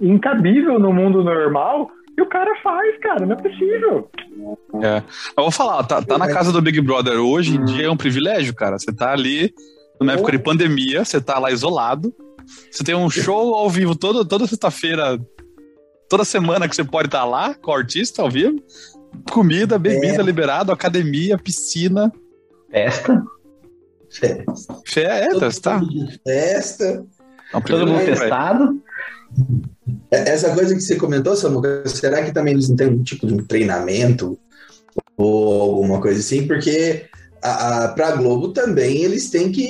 [0.00, 4.10] incabível no mundo normal, e o cara faz, cara, não é possível.
[4.82, 5.02] É.
[5.36, 7.96] Eu vou falar, tá, tá na casa do Big Brother hoje em dia é um
[7.96, 8.78] privilégio, cara.
[8.78, 9.52] Você tá ali
[10.00, 12.14] numa época de pandemia, você tá lá isolado.
[12.70, 15.18] Você tem um show ao vivo todo, toda sexta-feira,
[16.08, 18.62] toda semana que você pode estar tá lá com o artista ao vivo.
[19.30, 20.24] Comida, bebida é.
[20.24, 22.12] liberado, academia, piscina.
[22.70, 23.22] Festa.
[24.10, 24.80] Festa.
[24.86, 25.80] Festa, tá?
[26.24, 27.06] Festa.
[27.66, 28.82] Todo mundo testado.
[30.10, 33.26] É, essa coisa que você comentou, Samuca, será que também eles não têm um tipo
[33.26, 34.38] de um treinamento
[35.16, 36.46] ou alguma coisa assim?
[36.46, 37.06] Porque
[37.42, 39.62] a, a, Globo também eles têm que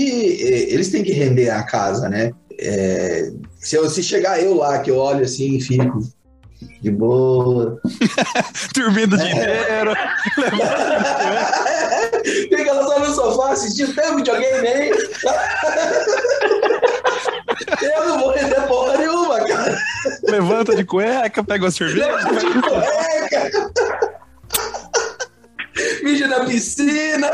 [0.71, 2.33] eles têm que render a casa, né?
[2.61, 6.01] É, se, eu, se chegar eu lá, que eu olho assim e fico
[6.81, 7.81] de boa.
[8.75, 9.63] Dormindo o dia é.
[9.63, 9.95] inteiro.
[12.49, 14.91] Fica só no sofá assistindo, um videogame aí.
[17.83, 19.79] Eu não vou render porra nenhuma, cara.
[20.25, 22.07] Levanta de cueca, pega uma cerveja.
[22.07, 23.51] Levanta de cueca.
[26.03, 27.29] Mija na piscina.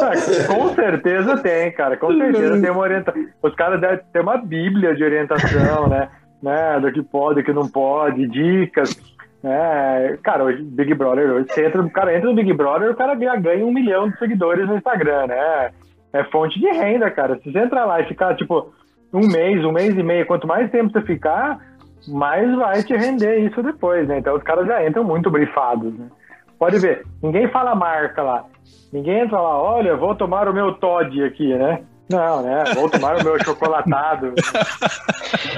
[0.00, 0.12] Ah,
[0.46, 1.96] com certeza tem, cara.
[1.96, 3.26] Com certeza tem uma orientação.
[3.42, 6.08] Os caras devem ter uma bíblia de orientação, né?
[6.42, 6.80] né?
[6.80, 8.96] Do que pode, do que não pode, dicas.
[9.42, 12.96] É, cara, hoje Big Brother, hoje você entra, o cara entra no Big Brother, o
[12.96, 15.70] cara ganha um milhão de seguidores no Instagram, né?
[16.12, 17.38] É fonte de renda, cara.
[17.38, 18.72] Se você entrar lá e ficar, tipo,
[19.12, 21.58] um mês, um mês e meio, quanto mais tempo você ficar,
[22.06, 24.18] mais vai te render isso depois, né?
[24.18, 26.06] Então os caras já entram muito brifados, né?
[26.58, 28.44] Pode ver, ninguém fala marca lá.
[28.92, 31.82] Ninguém entra lá, olha, vou tomar o meu Todd aqui, né?
[32.10, 32.64] Não, né?
[32.74, 34.34] Vou tomar o meu chocolatado.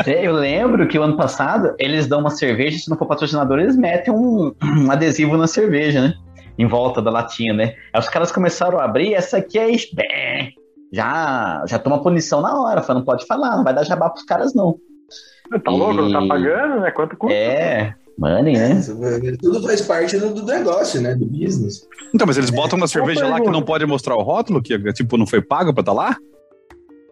[0.05, 3.61] É, eu lembro que o ano passado eles dão uma cerveja, se não for patrocinador,
[3.61, 6.15] eles metem um, um adesivo na cerveja, né?
[6.59, 7.75] Em volta da latinha, né?
[7.93, 9.71] Aí os caras começaram a abrir, essa aqui é
[10.93, 14.55] já, já toma punição na hora, não pode falar, não vai dar jabá pros caras,
[14.55, 14.77] não.
[15.65, 15.77] Tá e...
[15.77, 16.91] louco, não tá pagando, né?
[16.91, 17.35] Quanto custa?
[17.35, 18.81] É, money, né?
[19.41, 21.15] Tudo faz parte do, negócio, né?
[21.15, 21.89] Do business.
[22.15, 25.17] Então, mas eles botam uma cerveja lá que não pode mostrar o rótulo, que tipo,
[25.17, 26.17] não foi pago pra estar tá lá?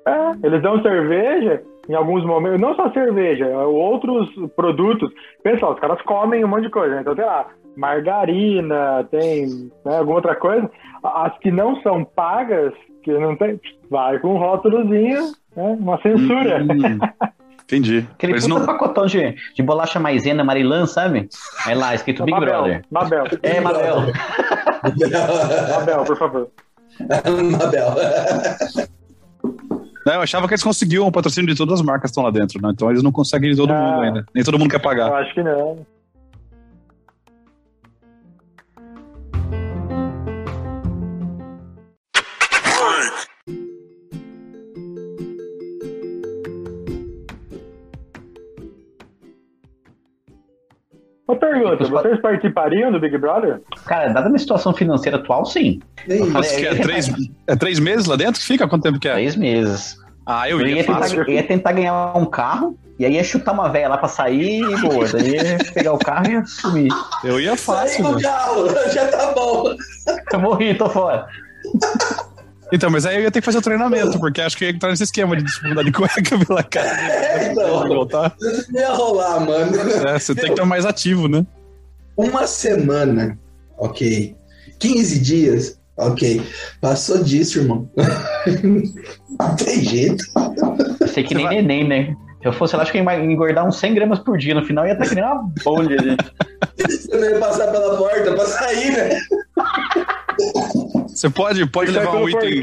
[0.07, 5.11] É, eles dão cerveja em alguns momentos, não só cerveja, outros produtos.
[5.43, 7.01] Pessoal, os caras comem um monte de coisa, né?
[7.01, 10.71] então tem lá, margarina, tem né, alguma outra coisa.
[11.03, 16.63] As que não são pagas, que não tem, vai com um rótulozinho, né, uma censura.
[16.63, 16.99] Hum,
[17.65, 18.07] entendi.
[18.13, 18.67] Aquele puta não...
[18.67, 21.29] pacotão de, de bolacha maisena Marilã, sabe?
[21.67, 22.85] É lá, escrito Big Mabel, Brother.
[22.91, 23.25] Mabel.
[23.43, 23.97] É, Mabel.
[25.75, 26.49] Mabel, por favor.
[27.59, 27.95] Mabel.
[30.07, 32.61] Eu achava que eles conseguiam o patrocínio de todas as marcas que estão lá dentro,
[32.63, 32.71] né?
[32.73, 34.27] Então eles não conseguem de todo ah, mundo ainda.
[34.35, 35.09] Nem todo mundo quer pagar.
[35.09, 35.87] Eu acho que não.
[51.49, 53.61] Pergunta, vocês participariam do Big Brother?
[53.87, 55.81] Cara, dada a minha situação financeira atual, sim.
[56.33, 57.13] Falei, que é, três,
[57.47, 58.69] é três meses lá dentro que fica?
[58.69, 59.15] Quanto tempo que é?
[59.15, 59.97] Três meses.
[60.27, 63.25] Ah, eu, eu ia, ia tentar, eu ia tentar ganhar um carro e aí ia
[63.25, 65.09] chutar uma velha lá pra sair e boa.
[65.09, 66.93] Daí ia pegar o carro e ia sumir.
[67.25, 68.05] Eu ia fácil.
[68.05, 69.75] Sai do carro, já tá bom.
[70.33, 71.27] Eu morri, tô fora.
[72.73, 74.91] Então, mas aí eu ia ter que fazer o treinamento, porque acho que ia entrar
[74.91, 76.89] nesse esquema de disputar de cueca pela cara.
[76.89, 77.89] É, não.
[77.89, 78.35] Voltar.
[78.71, 79.77] Não ia rolar, mano.
[80.07, 81.47] É, você Meu, tem que estar mais ativo, né?
[82.17, 83.39] Uma semana,
[83.79, 84.37] ok.
[84.79, 86.43] 15 dias, ok.
[86.81, 87.89] Passou disso, irmão.
[89.41, 90.25] Não tem jeito.
[91.01, 92.17] Eu sei que nem neném, né?
[92.41, 94.55] Se eu fosse lá, acho que ia engordar uns 100 gramas por dia.
[94.55, 96.25] No final ia estar que nem uma bolha, gente.
[96.77, 99.21] Você não ia passar pela porta pra sair, né?
[101.19, 102.63] Você pode, pode levar um item.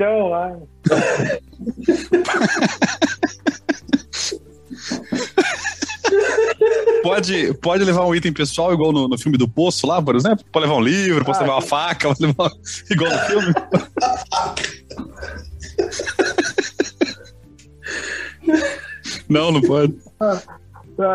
[7.04, 10.46] pode, pode levar um item pessoal, igual no, no filme do Poço lá, por exemplo?
[10.54, 12.50] Pode levar um livro, pode ah, levar uma faca, pode levar
[12.90, 13.54] igual no filme.
[19.28, 20.00] não, não pode.
[20.22, 20.42] Ah,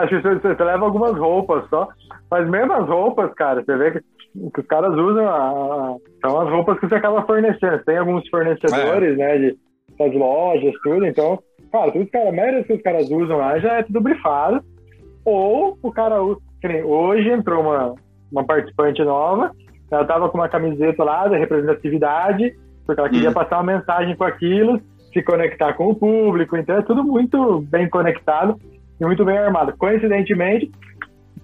[0.03, 1.89] acho que você, você leva algumas roupas só.
[2.31, 6.41] Mas mesmo as roupas, cara, você vê que o que os caras usam a, são
[6.41, 7.83] as roupas que você acaba fornecendo.
[7.85, 9.17] Tem alguns fornecedores, é.
[9.17, 9.59] né, de,
[9.99, 11.07] das lojas, tudo.
[11.07, 11.39] Então,
[11.73, 14.63] cara, tudo cara, a maioria que os caras usam lá já é tudo brifado.
[15.25, 16.41] Ou o cara usa.
[16.85, 17.95] Hoje entrou uma,
[18.31, 19.51] uma participante nova,
[19.91, 23.35] ela estava com uma camiseta lá da representatividade, porque ela queria hum.
[23.35, 24.81] passar uma mensagem com aquilo,
[25.13, 28.57] se conectar com o público, então é tudo muito bem conectado
[29.01, 29.75] e muito bem armado.
[29.77, 30.71] Coincidentemente,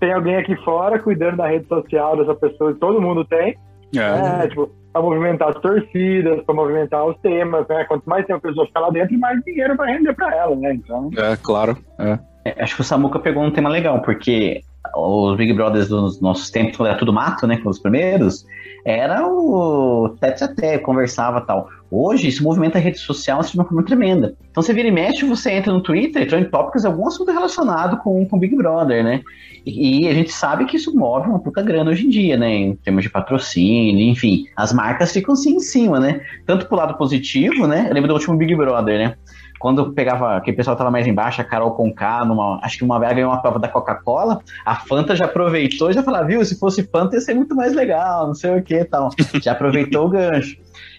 [0.00, 3.56] tem alguém aqui fora cuidando da rede social dessa pessoa, todo mundo tem,
[3.96, 4.44] é.
[4.44, 7.84] é tipo, para movimentar as torcidas, para movimentar os temas, né?
[7.84, 10.74] Quanto mais tempo a pessoa ficar lá dentro, mais dinheiro vai render para ela, né?
[10.74, 11.10] Então...
[11.16, 11.76] É, claro.
[11.98, 12.18] É.
[12.46, 14.62] É, acho que o Samuca pegou um tema legal, porque
[14.94, 17.58] os Big Brothers dos nossos tempos, quando era tudo mato, né?
[17.58, 18.46] Com os primeiros,
[18.84, 21.68] era o tete a tete, conversava tal.
[21.90, 24.34] Hoje, isso movimenta a rede social de uma forma tremenda.
[24.50, 27.98] Então, você vira e mexe, você entra no Twitter, entra em tópicos, algum assunto relacionado
[27.98, 29.22] com o Big Brother, né?
[29.64, 32.52] E, e, a gente sabe que isso move uma puta grana hoje em dia, né?
[32.54, 34.46] Em termos de patrocínio, enfim.
[34.56, 36.20] As marcas ficam assim em cima, né?
[36.44, 37.86] Tanto pro lado positivo, né?
[37.88, 39.14] Eu lembro do último Big Brother, né?
[39.58, 42.98] quando pegava, que o pessoal tava mais embaixo, a Carol Conká, numa, acho que uma
[42.98, 46.58] vez ganhou uma prova da Coca-Cola, a Fanta já aproveitou e já falou, viu, se
[46.58, 49.10] fosse Fanta ia ser muito mais legal, não sei o que tal.
[49.42, 50.56] Já aproveitou o gancho.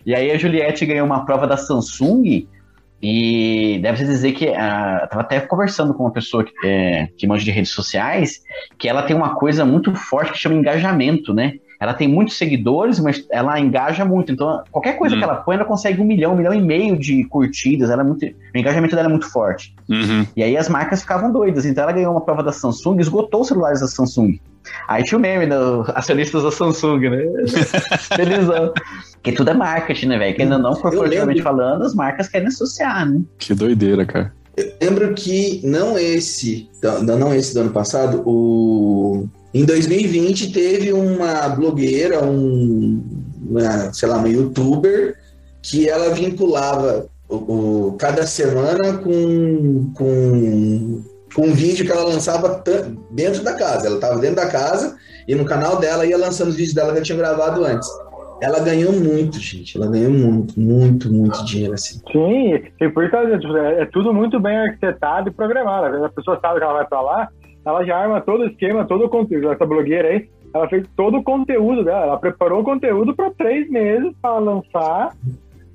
[0.08, 2.48] E aí a Juliette ganhou uma prova da Samsung
[3.04, 4.56] e deve-se dizer que uh,
[5.10, 8.42] tava até conversando com uma pessoa que, é, que manja de redes sociais,
[8.80, 11.56] que ela tem uma coisa muito forte que chama engajamento, né?
[11.80, 14.32] Ela tem muitos seguidores, mas ela engaja muito.
[14.32, 15.20] Então, qualquer coisa uhum.
[15.20, 17.90] que ela põe, ela consegue um milhão, um milhão e meio de curtidas.
[17.90, 19.76] Ela é muito, o engajamento dela é muito forte.
[19.90, 20.26] Uhum.
[20.36, 21.66] E aí as marcas ficavam doidas.
[21.66, 24.40] Então, ela ganhou uma prova da Samsung, esgotou os celulares da Samsung.
[24.88, 27.24] Aí tinha o meme dos acionistas da Samsung, né?
[28.16, 28.74] Felizão.
[29.14, 30.36] Porque tudo é marketing, né, velho?
[30.36, 33.22] Que ainda não, corporativamente falando, as marcas querem associar, né?
[33.38, 34.34] Que doideira, cara.
[34.56, 40.94] Eu lembro que não esse, não, não esse do ano passado, o em 2020 teve
[40.94, 43.04] uma blogueira, um,
[43.50, 45.16] uma, sei lá, uma youtuber,
[45.64, 47.36] que ela vinculava o,
[47.88, 51.02] o, cada semana com, com,
[51.34, 52.64] com um vídeo que ela lançava
[53.10, 53.88] dentro da casa.
[53.88, 54.96] Ela estava dentro da casa
[55.28, 57.90] e no canal dela ia lançando os vídeos dela que ela tinha gravado antes.
[58.40, 59.76] Ela ganhou muito, gente.
[59.76, 62.00] Ela ganhou muito, muito, muito dinheiro assim.
[62.12, 66.06] Sim, e por isso é, é tudo muito bem arquitetado e programado.
[66.06, 67.30] A pessoa sabe que ela vai para lá,
[67.68, 69.52] ela já arma todo o esquema, todo o conteúdo.
[69.52, 72.04] Essa blogueira aí, ela fez todo o conteúdo dela.
[72.04, 75.14] Ela preparou o conteúdo para três meses para lançar.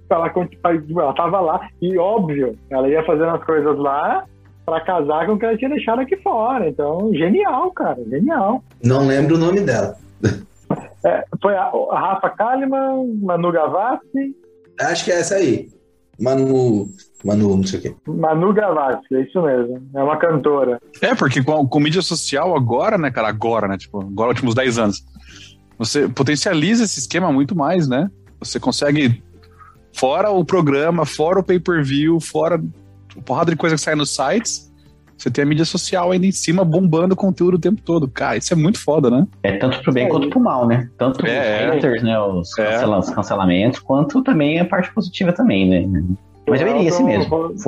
[0.08, 0.32] Ela,
[0.64, 4.24] ela tava lá e, óbvio, ela ia fazendo as coisas lá
[4.64, 6.66] para casar com o que ela tinha deixado aqui fora.
[6.68, 8.64] Então, genial, cara, genial.
[8.82, 9.96] Não lembro o nome dela.
[11.04, 14.36] É, foi a, a Rafa Kalimann, Manu Gavassi.
[14.80, 15.68] Acho que é essa aí.
[16.18, 16.86] Manu.
[17.24, 17.94] Manu, não sei o quê.
[18.06, 19.82] Manu Gavassi, é isso mesmo.
[19.94, 20.80] É uma cantora.
[21.00, 23.28] É, porque com, com mídia social agora, né, cara?
[23.28, 23.76] Agora, né?
[23.78, 25.04] Tipo, agora, últimos 10 anos.
[25.78, 28.10] Você potencializa esse esquema muito mais, né?
[28.40, 29.22] Você consegue,
[29.92, 32.60] fora o programa, fora o pay-per-view, fora
[33.16, 34.72] a porrada de coisa que sai nos sites,
[35.22, 38.08] você tem a mídia social ainda em cima bombando conteúdo o tempo todo.
[38.08, 39.24] Cara, isso é muito foda, né?
[39.44, 40.08] É tanto pro bem é.
[40.08, 40.90] quanto pro mal, né?
[40.98, 42.18] Tanto é, os haters, né?
[42.18, 42.80] Os é.
[43.14, 46.04] cancelamentos, quanto também a parte positiva também, né?
[46.48, 47.58] Mas eu iria assim mesmo.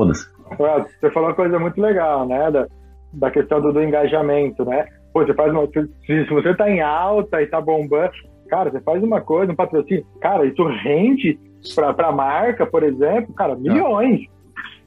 [0.57, 0.99] Foda-se.
[1.01, 2.51] Você falou uma coisa muito legal, né?
[2.51, 2.67] Da,
[3.13, 4.87] da questão do, do engajamento, né?
[5.13, 5.67] Pô, você faz uma.
[5.67, 8.13] Se, se você tá em alta e tá bombando,
[8.49, 11.39] cara, você faz uma coisa, um patrocínio, cara, isso rende
[11.75, 14.21] pra, pra marca, por exemplo, cara, milhões.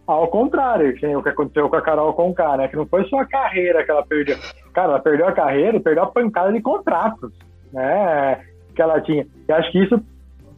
[0.06, 2.70] Ao contrário, o que aconteceu com a Carol Conká, né?
[2.70, 4.38] Que não foi só a carreira que ela perdeu.
[4.74, 7.34] Cara, ela perdeu a carreira, perdeu a pancada de contratos,
[7.74, 8.42] né?
[8.74, 9.28] Que ela tinha.
[9.48, 10.02] E acho que isso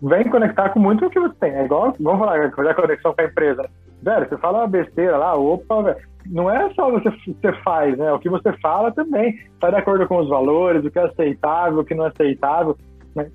[0.02, 1.52] vem conectar com muito o que você tem.
[1.52, 3.70] É igual, vamos falar, fazer a conexão com a empresa.
[4.02, 5.98] Velho, você fala uma besteira lá, opa, velho.
[6.26, 8.12] Não é só você, você faz, né?
[8.12, 11.80] O que você fala também está de acordo com os valores, o que é aceitável,
[11.80, 12.78] o que não é aceitável.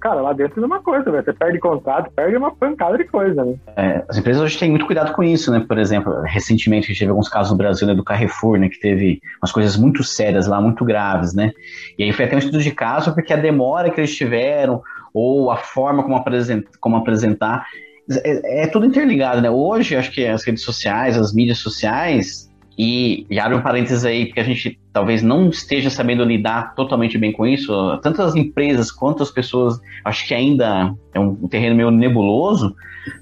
[0.00, 1.24] Cara, lá dentro é uma coisa, velho.
[1.24, 3.55] Você perde contrato, perde uma pancada de coisa, né?
[3.77, 5.64] É, as empresas hoje têm muito cuidado com isso, né?
[5.66, 8.68] Por exemplo, recentemente a gente teve alguns casos no Brasil, né, do Carrefour, né?
[8.68, 11.53] Que teve umas coisas muito sérias lá, muito graves, né?
[11.98, 14.83] E aí foi até um estudo de caso porque a demora que eles tiveram,
[15.14, 17.64] ou a forma como, apresent, como apresentar,
[18.11, 19.48] é, é tudo interligado, né?
[19.48, 24.27] Hoje, acho que as redes sociais, as mídias sociais, e, e abre um parênteses aí,
[24.27, 27.72] porque a gente talvez não esteja sabendo lidar totalmente bem com isso.
[28.03, 32.74] Tanto as empresas quanto as pessoas, acho que ainda é um terreno meio nebuloso,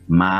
[0.08, 0.34] mas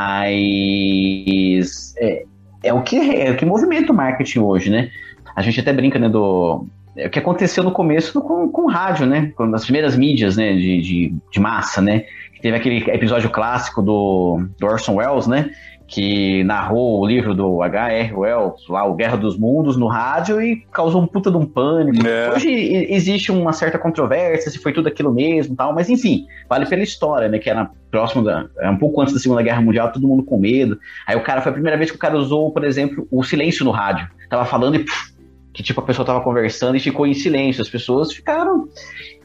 [1.99, 2.25] é,
[2.63, 4.91] é o que é, o que movimenta o marketing hoje, né?
[5.37, 8.71] A gente até brinca, né, do é o que aconteceu no começo com, com o
[8.71, 9.33] rádio, né?
[9.35, 12.05] Com as primeiras mídias, né, de, de, de massa, né?
[12.41, 15.51] Teve aquele episódio clássico do, do Orson Welles, né?
[15.93, 18.15] que narrou o livro do H.R.
[18.15, 22.07] Wells, lá, o Guerra dos Mundos, no rádio e causou um puta de um pânico.
[22.07, 22.33] É.
[22.33, 26.83] Hoje existe uma certa controvérsia se foi tudo aquilo mesmo tal, mas enfim, vale pela
[26.83, 30.23] história, né, que era próximo da, um pouco antes da Segunda Guerra Mundial, todo mundo
[30.23, 30.79] com medo.
[31.07, 33.63] Aí o cara, foi a primeira vez que o cara usou, por exemplo, o silêncio
[33.63, 34.09] no rádio.
[34.31, 35.12] Tava falando e puf,
[35.53, 37.63] que tipo a pessoa tava conversando e ficou em silêncio.
[37.63, 38.69] As pessoas ficaram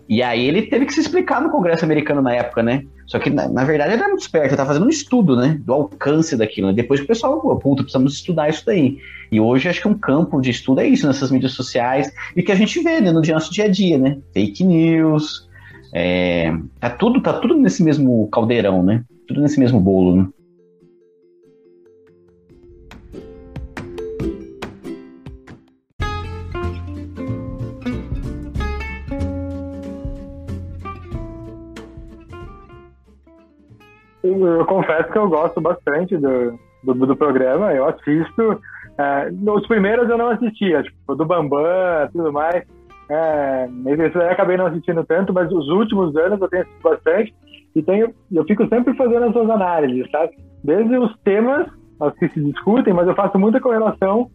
[0.09, 2.83] E aí ele teve que se explicar no Congresso americano na época, né?
[3.05, 5.59] Só que, na, na verdade, ele era muito esperto, ele tava fazendo um estudo, né?
[5.63, 6.67] Do alcance daquilo.
[6.67, 6.73] Né?
[6.73, 8.97] Depois que o pessoal, puta, precisamos estudar isso daí.
[9.31, 12.51] E hoje acho que um campo de estudo é isso, nessas mídias sociais, e que
[12.51, 14.17] a gente vê né, no nosso dia a dia, né?
[14.33, 15.47] Fake news.
[15.93, 19.03] É, tá, tudo, tá tudo nesse mesmo caldeirão, né?
[19.25, 20.27] Tudo nesse mesmo bolo, né?
[34.27, 38.61] Eu confesso que eu gosto bastante do, do, do programa, eu assisto.
[38.97, 42.63] É, os primeiros eu não assistia, tipo, do Bambam tudo mais.
[43.09, 43.67] É,
[44.29, 47.35] acabei não assistindo tanto, mas os últimos anos eu tenho assistido bastante
[47.75, 50.31] e tenho, eu fico sempre fazendo as suas análises, sabe?
[50.63, 51.67] Desde os temas
[52.19, 54.29] que se discutem, mas eu faço muita correlação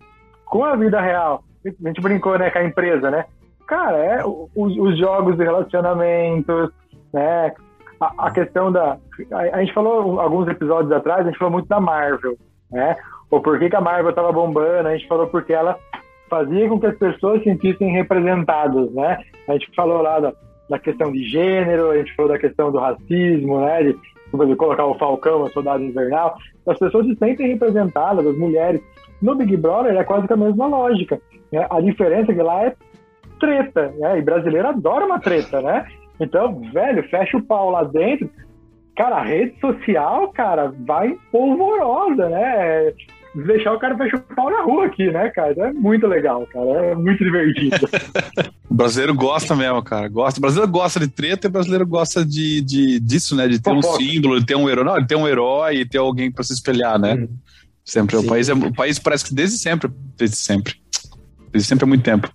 [0.46, 1.42] com a vida real.
[1.66, 3.24] A gente brincou, né, com a empresa, né?
[3.66, 6.70] Cara, é os, os jogos de relacionamentos,
[7.12, 7.52] né?
[8.03, 8.99] A, a questão da.
[9.33, 12.37] A, a, gente falou alguns episódios atrás, a gente falou muito da Marvel,
[12.71, 12.97] né?
[13.31, 15.79] Ou por que, que a Marvel estava bombando, a gente falou porque ela
[16.29, 19.19] fazia com que as pessoas se sentissem representadas, né?
[19.49, 20.33] A gente falou lá da,
[20.69, 23.83] da questão de gênero, a gente falou da questão do racismo, né?
[23.85, 26.37] De, de colocar o Falcão, a Soldado Invernal.
[26.67, 28.81] As pessoas se sentem representadas, as mulheres.
[29.21, 31.21] No Big Brother é quase que a mesma lógica.
[31.53, 31.67] Né?
[31.71, 32.75] A diferença é que lá é
[33.38, 34.19] treta, né?
[34.19, 35.87] E brasileiro adora uma treta, né?
[36.22, 38.30] Então, velho, fecha o pau lá dentro.
[38.96, 42.92] Cara, a rede social, cara, vai polvorosa, né?
[43.35, 45.54] Deixar o cara fechar o pau na rua aqui, né, cara?
[45.68, 46.66] É muito legal, cara.
[46.66, 47.88] É muito divertido.
[48.68, 50.06] o brasileiro gosta mesmo, cara.
[50.08, 50.38] Gosta.
[50.38, 53.48] O brasileiro gosta de treta e o brasileiro gosta de, de, disso, né?
[53.48, 53.94] De ter Fofoca.
[53.94, 54.85] um símbolo, de ter um herói.
[54.85, 57.14] Não, de ter um herói e ter alguém para se espelhar, né?
[57.14, 57.28] Hum.
[57.85, 58.16] Sempre.
[58.16, 60.74] O país, é, o país parece que desde sempre, desde sempre.
[61.50, 62.30] Desde sempre há muito tempo.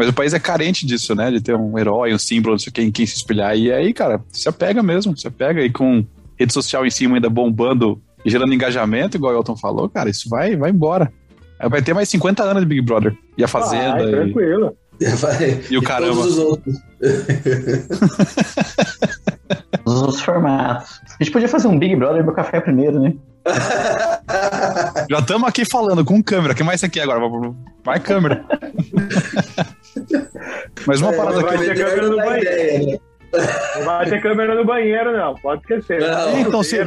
[0.00, 1.30] Mas o país é carente disso, né?
[1.30, 3.54] De ter um herói, um símbolo, não sei quem, quem se espelhar.
[3.54, 5.60] E aí, cara, se apega mesmo, se apega.
[5.60, 6.02] E com
[6.38, 10.26] rede social em cima ainda bombando e gerando engajamento, igual o Elton falou, cara, isso
[10.26, 11.12] vai, vai embora.
[11.68, 13.14] Vai ter mais 50 anos de Big Brother.
[13.36, 13.96] E a Fazenda.
[13.96, 14.10] Vai, e...
[14.10, 14.74] tranquilo.
[15.70, 16.14] E o caramba.
[16.14, 16.78] Todos os outros.
[19.84, 20.98] os formatos.
[21.20, 23.12] A gente podia fazer um Big Brother do café primeiro, né?
[25.10, 26.54] Já estamos aqui falando com câmera.
[26.54, 27.20] O que mais você quer agora?
[27.84, 28.46] Vai câmera.
[30.86, 31.64] Mas uma é, parada vai que.
[31.64, 32.86] Ter câmera no banheiro.
[32.86, 32.98] Né?
[33.76, 35.34] Não vai ter câmera no banheiro, não.
[35.36, 36.00] Pode esquecer.
[36.00, 36.78] Não, então, se,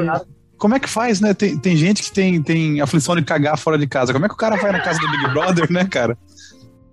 [0.57, 1.33] como é que faz, né?
[1.33, 4.13] Tem, tem gente que tem, tem aflição de cagar fora de casa.
[4.13, 6.17] Como é que o cara vai na casa do Big Brother, né, cara?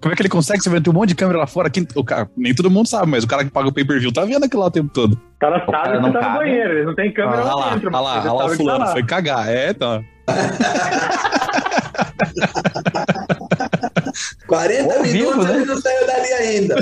[0.01, 0.63] Como é que ele consegue?
[0.63, 1.69] Você vê tem um monte de câmera lá fora.
[1.69, 4.25] Quem, o cara, nem todo mundo sabe, mas o cara que paga o pay-per-view tá
[4.25, 5.13] vendo aquilo lá o tempo todo.
[5.13, 6.33] O cara sabe o cara que tá cabe.
[6.33, 7.89] no banheiro, ele não tem câmera ah, lá, dentro.
[7.89, 9.49] Olha lá, olha lá, o tá fulano, tá foi cagar.
[9.49, 10.03] É, então.
[14.47, 15.57] 40 Ao minutos vivo, né?
[15.57, 16.77] ele não saiu dali ainda.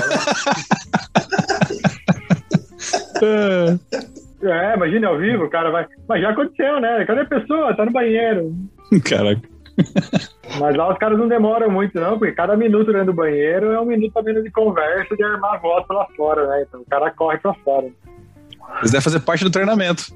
[4.43, 5.87] é, imagine ao vivo, o cara vai.
[6.07, 7.03] Mas já aconteceu, né?
[7.05, 7.75] Cadê a pessoa?
[7.75, 8.53] Tá no banheiro.
[9.03, 9.41] Caraca.
[10.59, 13.79] Mas lá os caras não demoram muito, não, porque cada minuto dentro do banheiro é
[13.79, 16.65] um minuto a menos de conversa de armar voto lá fora, né?
[16.67, 17.87] Então o cara corre pra fora.
[18.83, 20.13] Isso deve fazer parte do treinamento.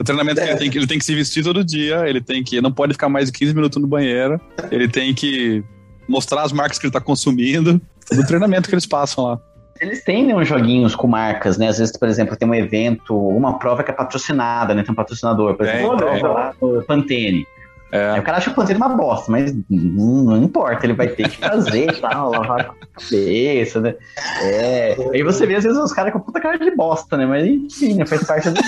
[0.00, 0.44] O treinamento é.
[0.44, 2.60] que ele tem, que ele tem que se vestir todo dia, ele tem que.
[2.60, 5.64] Não pode ficar mais de 15 minutos no banheiro, ele tem que
[6.08, 9.40] mostrar as marcas que ele está consumindo, do treinamento que eles passam lá.
[9.80, 11.68] Eles têm né, uns joguinhos com marcas, né?
[11.68, 14.82] Às vezes, por exemplo, tem um evento, uma prova que é patrocinada, né?
[14.82, 17.46] Tem um patrocinador, por exemplo, é, prova lá no Pantene.
[17.92, 18.10] É.
[18.10, 21.28] Aí o cara acha o Pantene uma bosta, mas não, não importa, ele vai ter
[21.28, 22.64] que fazer e tal, lavar a
[23.00, 23.94] cabeça, né?
[24.42, 24.96] É.
[25.14, 27.24] Aí você vê, às vezes, os caras com puta cara de bosta, né?
[27.24, 28.04] Mas enfim, né?
[28.04, 28.60] Faz parte do.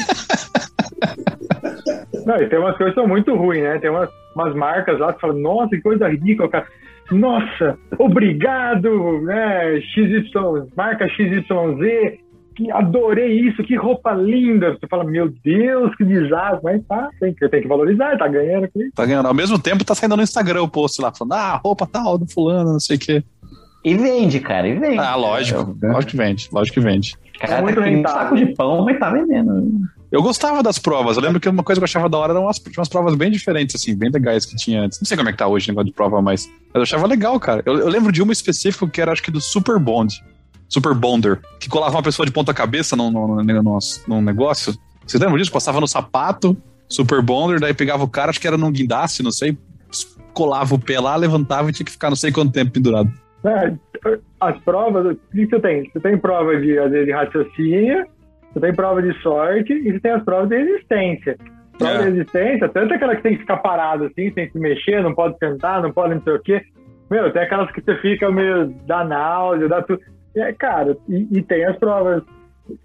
[2.24, 3.78] Não, e tem umas coisas que são muito ruins, né?
[3.80, 6.66] Tem umas, umas marcas lá que falam, nossa, que coisa ridícula, cara
[7.10, 9.80] nossa, obrigado, né?
[9.80, 12.18] XY, marca XYZ,
[12.56, 14.72] que adorei isso, que roupa linda.
[14.72, 18.64] Você fala, meu Deus, que desastre, mas tá, tem que, tem que valorizar, tá ganhando
[18.64, 18.90] aqui.
[18.94, 19.26] Tá ganhando.
[19.26, 22.26] Ao mesmo tempo, tá saindo no Instagram o post lá, falando, ah, roupa tal, do
[22.26, 23.24] fulano, não sei o quê.
[23.84, 24.98] E vende, cara, e vende.
[24.98, 27.16] Ah, lógico, é, lógico que vende, lógico que vende.
[27.40, 29.80] Cara, é muito um saco de pão vai estar tá vendendo.
[30.10, 31.16] Eu gostava das provas.
[31.16, 33.30] Eu lembro que uma coisa que eu achava da hora eram umas, umas provas bem
[33.30, 35.00] diferentes, assim, bem legais que tinha antes.
[35.00, 37.06] Não sei como é que tá hoje o negócio de prova, mas, mas eu achava
[37.06, 37.62] legal, cara.
[37.64, 40.20] Eu, eu lembro de uma específica que era, acho que do Super Bond.
[40.68, 44.74] Super Bonder, que colava uma pessoa de ponta cabeça num, num, num, num negócio.
[45.06, 45.50] Vocês lembram disso?
[45.50, 46.56] Passava no sapato,
[46.88, 49.56] Super Bonder, daí pegava o cara, acho que era num guindaste, não sei,
[50.32, 53.12] colava o pé lá, levantava e tinha que ficar não sei quanto tempo pendurado.
[53.44, 53.74] É,
[54.40, 55.90] as provas, o que você tem?
[55.90, 58.06] Você tem prova de, de raciocínio,
[58.52, 61.36] você tem prova de sorte e você tem as provas de resistência.
[61.78, 61.98] Prova é.
[61.98, 65.38] de resistência, tanto aquela que tem que ficar parado assim, tem que mexer, não pode
[65.38, 66.62] sentar, não pode não sei o quê.
[67.10, 70.00] Meu, tem aquelas que você fica meio da náusea, dá tudo.
[70.36, 72.22] É, cara, e, e, tem as provas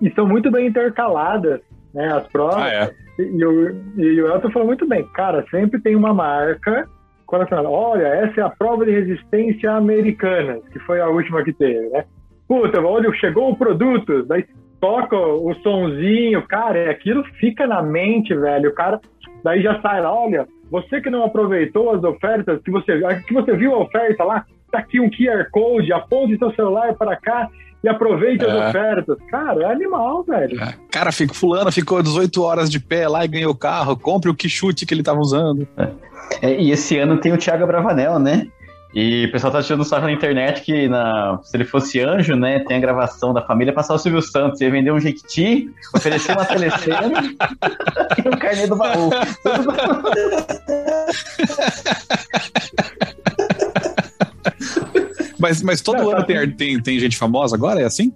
[0.01, 1.61] e são muito bem intercaladas,
[1.93, 2.11] né?
[2.11, 2.57] As provas.
[2.57, 2.91] Ah, é.
[3.19, 6.87] E, o, e o Elton falou muito bem, cara, sempre tem uma marca.
[7.27, 11.43] Quando ela fala, olha, essa é a prova de resistência americana, que foi a última
[11.43, 12.05] que teve, né?
[12.47, 14.45] Puta, olha, chegou o produto, daí
[14.79, 18.69] toca o sonzinho, cara, e aquilo fica na mente, velho.
[18.69, 18.99] O cara,
[19.43, 23.55] daí já sai lá, olha, você que não aproveitou as ofertas, que você, que você
[23.55, 27.49] viu a oferta lá, tá aqui um QR Code, aponte seu celular para cá
[27.83, 28.49] e aproveite é.
[28.49, 29.17] as ofertas.
[29.29, 30.61] Cara, é animal, velho.
[30.61, 30.73] É.
[30.91, 34.35] Cara, fico, fulano ficou 18 horas de pé lá e ganhou o carro, compre o
[34.35, 35.67] que chute que ele tava usando.
[36.41, 38.47] É, e esse ano tem o Thiago Bravanel, né?
[38.95, 42.59] E o pessoal tá tirando sarro na internet que na, se ele fosse anjo, né,
[42.59, 46.45] tem a gravação da família passar o Silvio Santos, ia vender um jequiti, oferecer uma
[46.45, 47.11] telecena
[48.23, 49.09] e um carnê do baú.
[55.37, 57.81] mas, mas todo Não, ano tá tem, tem, tem gente famosa agora?
[57.81, 58.13] É assim?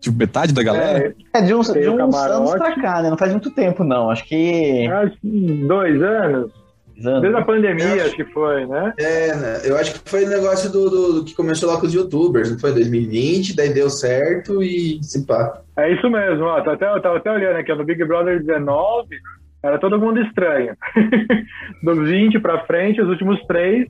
[0.00, 1.14] Tipo, metade da galera?
[1.34, 3.10] É, é de uns, de uns anos pra cá, né?
[3.10, 4.10] Não faz muito tempo, não.
[4.10, 4.88] Acho que.
[4.88, 6.65] Acho que dois anos.
[6.96, 8.94] Desde a pandemia, acho que foi, né?
[8.98, 9.60] É, né?
[9.64, 12.50] eu acho que foi o negócio do, do, do, que começou lá com os youtubers,
[12.50, 15.60] não foi 2020, daí deu certo e se pá.
[15.76, 19.08] É isso mesmo, ó, tá até, tava até olhando aqui, no Big Brother 19,
[19.62, 20.74] era todo mundo estranho.
[21.82, 23.88] Dos 20 pra frente, os últimos três,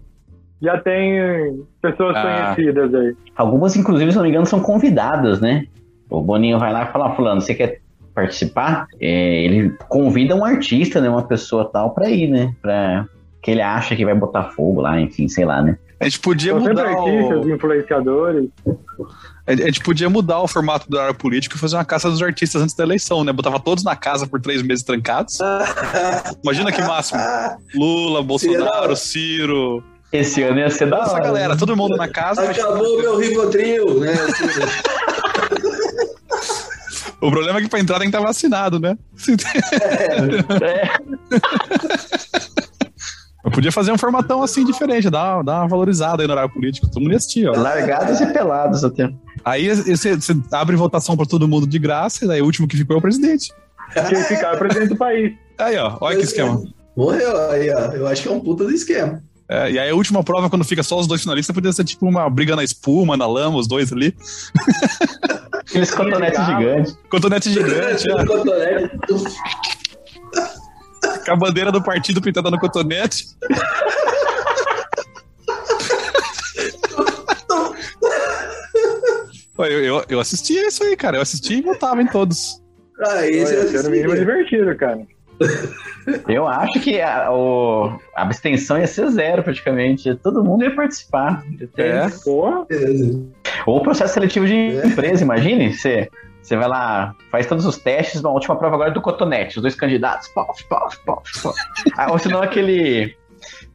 [0.60, 2.54] já tem pessoas ah.
[2.54, 3.14] conhecidas aí.
[3.36, 5.66] Algumas, inclusive, se não me engano, são convidadas, né?
[6.10, 7.80] O Boninho vai lá e fala, fulano, você quer
[8.16, 13.06] participar, é, ele convida um artista, né, uma pessoa tal, para ir, né, para
[13.42, 15.76] que ele acha que vai botar fogo lá, enfim, sei lá, né.
[16.00, 17.50] A gente podia São mudar artistas, o...
[17.50, 18.48] influenciadores.
[19.46, 22.60] A gente podia mudar o formato do área político e fazer uma caça dos artistas
[22.60, 23.32] antes da eleição, né?
[23.32, 25.38] Botava todos na casa por três meses trancados.
[26.44, 27.20] Imagina que máximo.
[27.74, 29.82] Lula, Bolsonaro, Ciro.
[30.12, 32.42] Esse ano ia ser da Essa galera, todo mundo na casa.
[32.42, 34.12] Acabou meu Rivotril, né?
[37.20, 38.96] O problema é que pra entrar tem que estar vacinado, né?
[40.62, 40.96] É.
[43.44, 46.88] Eu podia fazer um formatão assim diferente, dar, dar uma valorizada aí no horário político.
[46.88, 47.52] Todo mundo ia assistir, ó.
[47.56, 49.08] Largados e pelados até.
[49.44, 50.18] Aí você
[50.50, 53.02] abre votação para todo mundo de graça, e daí o último que ficou é o
[53.02, 53.52] presidente.
[54.08, 55.32] Quem ficar é o presidente do país.
[55.58, 56.60] Aí, ó, olha que esquema.
[56.96, 57.92] Morreu aí, ó.
[57.92, 59.22] Eu acho que é um puta do esquema.
[59.48, 62.06] É, e aí a última prova, quando fica só os dois finalistas, podia ser tipo
[62.06, 64.14] uma briga na espuma, na lama, os dois ali.
[65.52, 66.98] Aqueles cotonetes gigantes.
[67.08, 68.24] Cotonete gigante, é.
[71.24, 73.26] Com a bandeira do partido pintada no cotonete.
[79.58, 81.18] eu, eu, eu assistia isso aí, cara.
[81.18, 82.60] Eu assistia e votava em todos.
[83.00, 85.06] Ah, isso é no mínimo divertido, cara.
[86.28, 90.14] Eu acho que a, o, a abstenção ia ser zero, praticamente.
[90.16, 91.42] Todo mundo ia participar.
[91.76, 92.06] É.
[93.66, 94.86] Ou processo seletivo de é.
[94.86, 95.72] empresa, imagine.
[95.72, 96.08] Você,
[96.42, 99.62] você vai lá, faz todos os testes, uma última prova agora é do cotonete, os
[99.62, 100.28] dois candidatos.
[100.28, 101.58] Pof, pof, pof, pof.
[101.96, 103.16] Ah, ou senão aquele.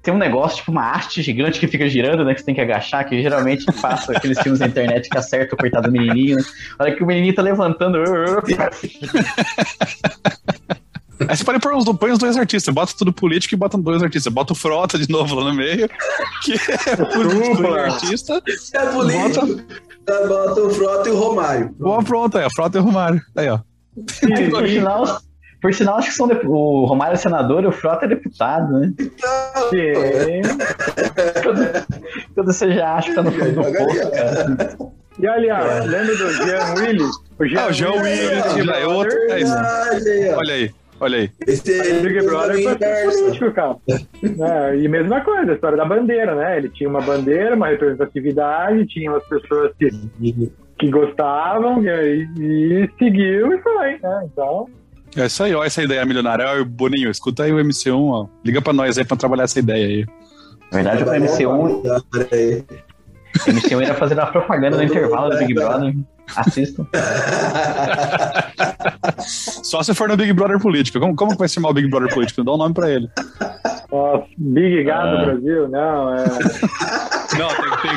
[0.01, 2.34] Tem um negócio, tipo uma haste gigante que fica girando, né?
[2.34, 5.57] Que você tem que agachar, que geralmente passa aqueles filmes na internet que acerta o
[5.57, 6.38] coitado do menininho.
[6.38, 6.43] Né?
[6.80, 8.01] Olha que o menininho tá levantando.
[11.28, 14.02] Aí você pode pôr os, põe os dois artistas, bota tudo político e bota dois
[14.02, 14.32] artistas.
[14.32, 15.90] Bota o Frota de novo lá no meio,
[16.44, 18.42] que é político e artista.
[18.74, 19.48] É político.
[19.48, 19.66] Bota...
[20.06, 21.76] Tá, bota o Frota e o Romário.
[21.80, 23.22] Boa, pronto, aí, o Frota e o Romário.
[23.36, 23.60] Aí, ó.
[24.50, 25.22] por, sinal,
[25.62, 26.34] por sinal, acho que são de...
[26.46, 28.94] o Romário é senador e o Frota é deputado, né?
[29.70, 30.42] Sim.
[31.44, 31.88] quando,
[32.34, 34.78] quando você já acha que tá no fundo do poço, cara.
[35.20, 37.12] E aliás, lembra do Jean Willis?
[37.38, 39.18] O Jean, ah, o Jean Willis, já é outro.
[39.30, 39.54] É isso.
[40.36, 40.72] Olha aí.
[41.02, 41.32] Olha aí.
[41.47, 43.76] Esse aí, Big Brother foi político, cara.
[44.70, 46.60] é, e mesma coisa, a história da bandeira, né?
[46.60, 49.89] Ele tinha uma bandeira, uma representatividade, tinha as pessoas que,
[50.78, 54.30] que gostavam, e, e seguiu e foi, né?
[54.32, 54.70] Então.
[55.18, 56.45] É isso aí, ó, essa ideia milionária.
[56.47, 58.28] Ó, Boninho, escuta aí o MC1, ó.
[58.45, 60.06] Liga pra nós aí pra trabalhar essa ideia aí.
[60.72, 62.04] Na verdade, o MC1.
[63.40, 65.94] MC1 ia fazer uma propaganda no intervalo do Big Brother.
[66.36, 66.88] Assistam.
[69.64, 71.00] Só se for no Big Brother Político.
[71.00, 72.44] Como, como que vai chamar o Big Brother Político?
[72.44, 73.10] Dá um nome pra ele.
[73.92, 75.26] Nossa, Big Gado ah.
[75.26, 75.68] Brasil?
[75.68, 76.24] Não, é.
[77.38, 77.92] Não, tem, tem,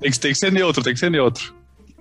[0.00, 1.56] tem, que, tem que ser neutro, tem que ser neutro.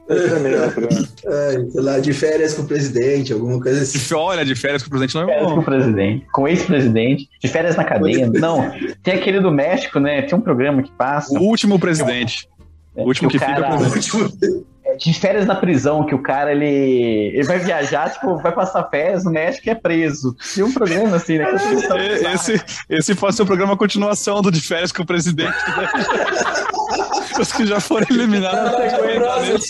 [0.09, 4.15] É, sei lá, de férias com o presidente, alguma coisa assim.
[4.15, 7.29] Olha, de férias com o presidente não é Férias com o presidente, com o ex-presidente,
[7.41, 8.29] de férias na cadeia.
[8.31, 8.71] Não,
[9.03, 10.21] tem aquele do México, né?
[10.21, 11.37] Tem um programa que passa.
[11.37, 12.47] O último presidente.
[12.97, 13.77] O último que, que cara...
[13.77, 14.29] fica
[14.97, 16.65] de férias na prisão, que o cara ele,
[17.33, 20.35] ele vai viajar, tipo, vai passar férias no México e é preso.
[20.53, 21.45] Tinha um programa assim, né?
[22.33, 25.51] esse, esse pode ser o programa continuação do de férias com o presidente.
[25.51, 25.89] Né?
[27.39, 29.69] Os que já foram eliminados.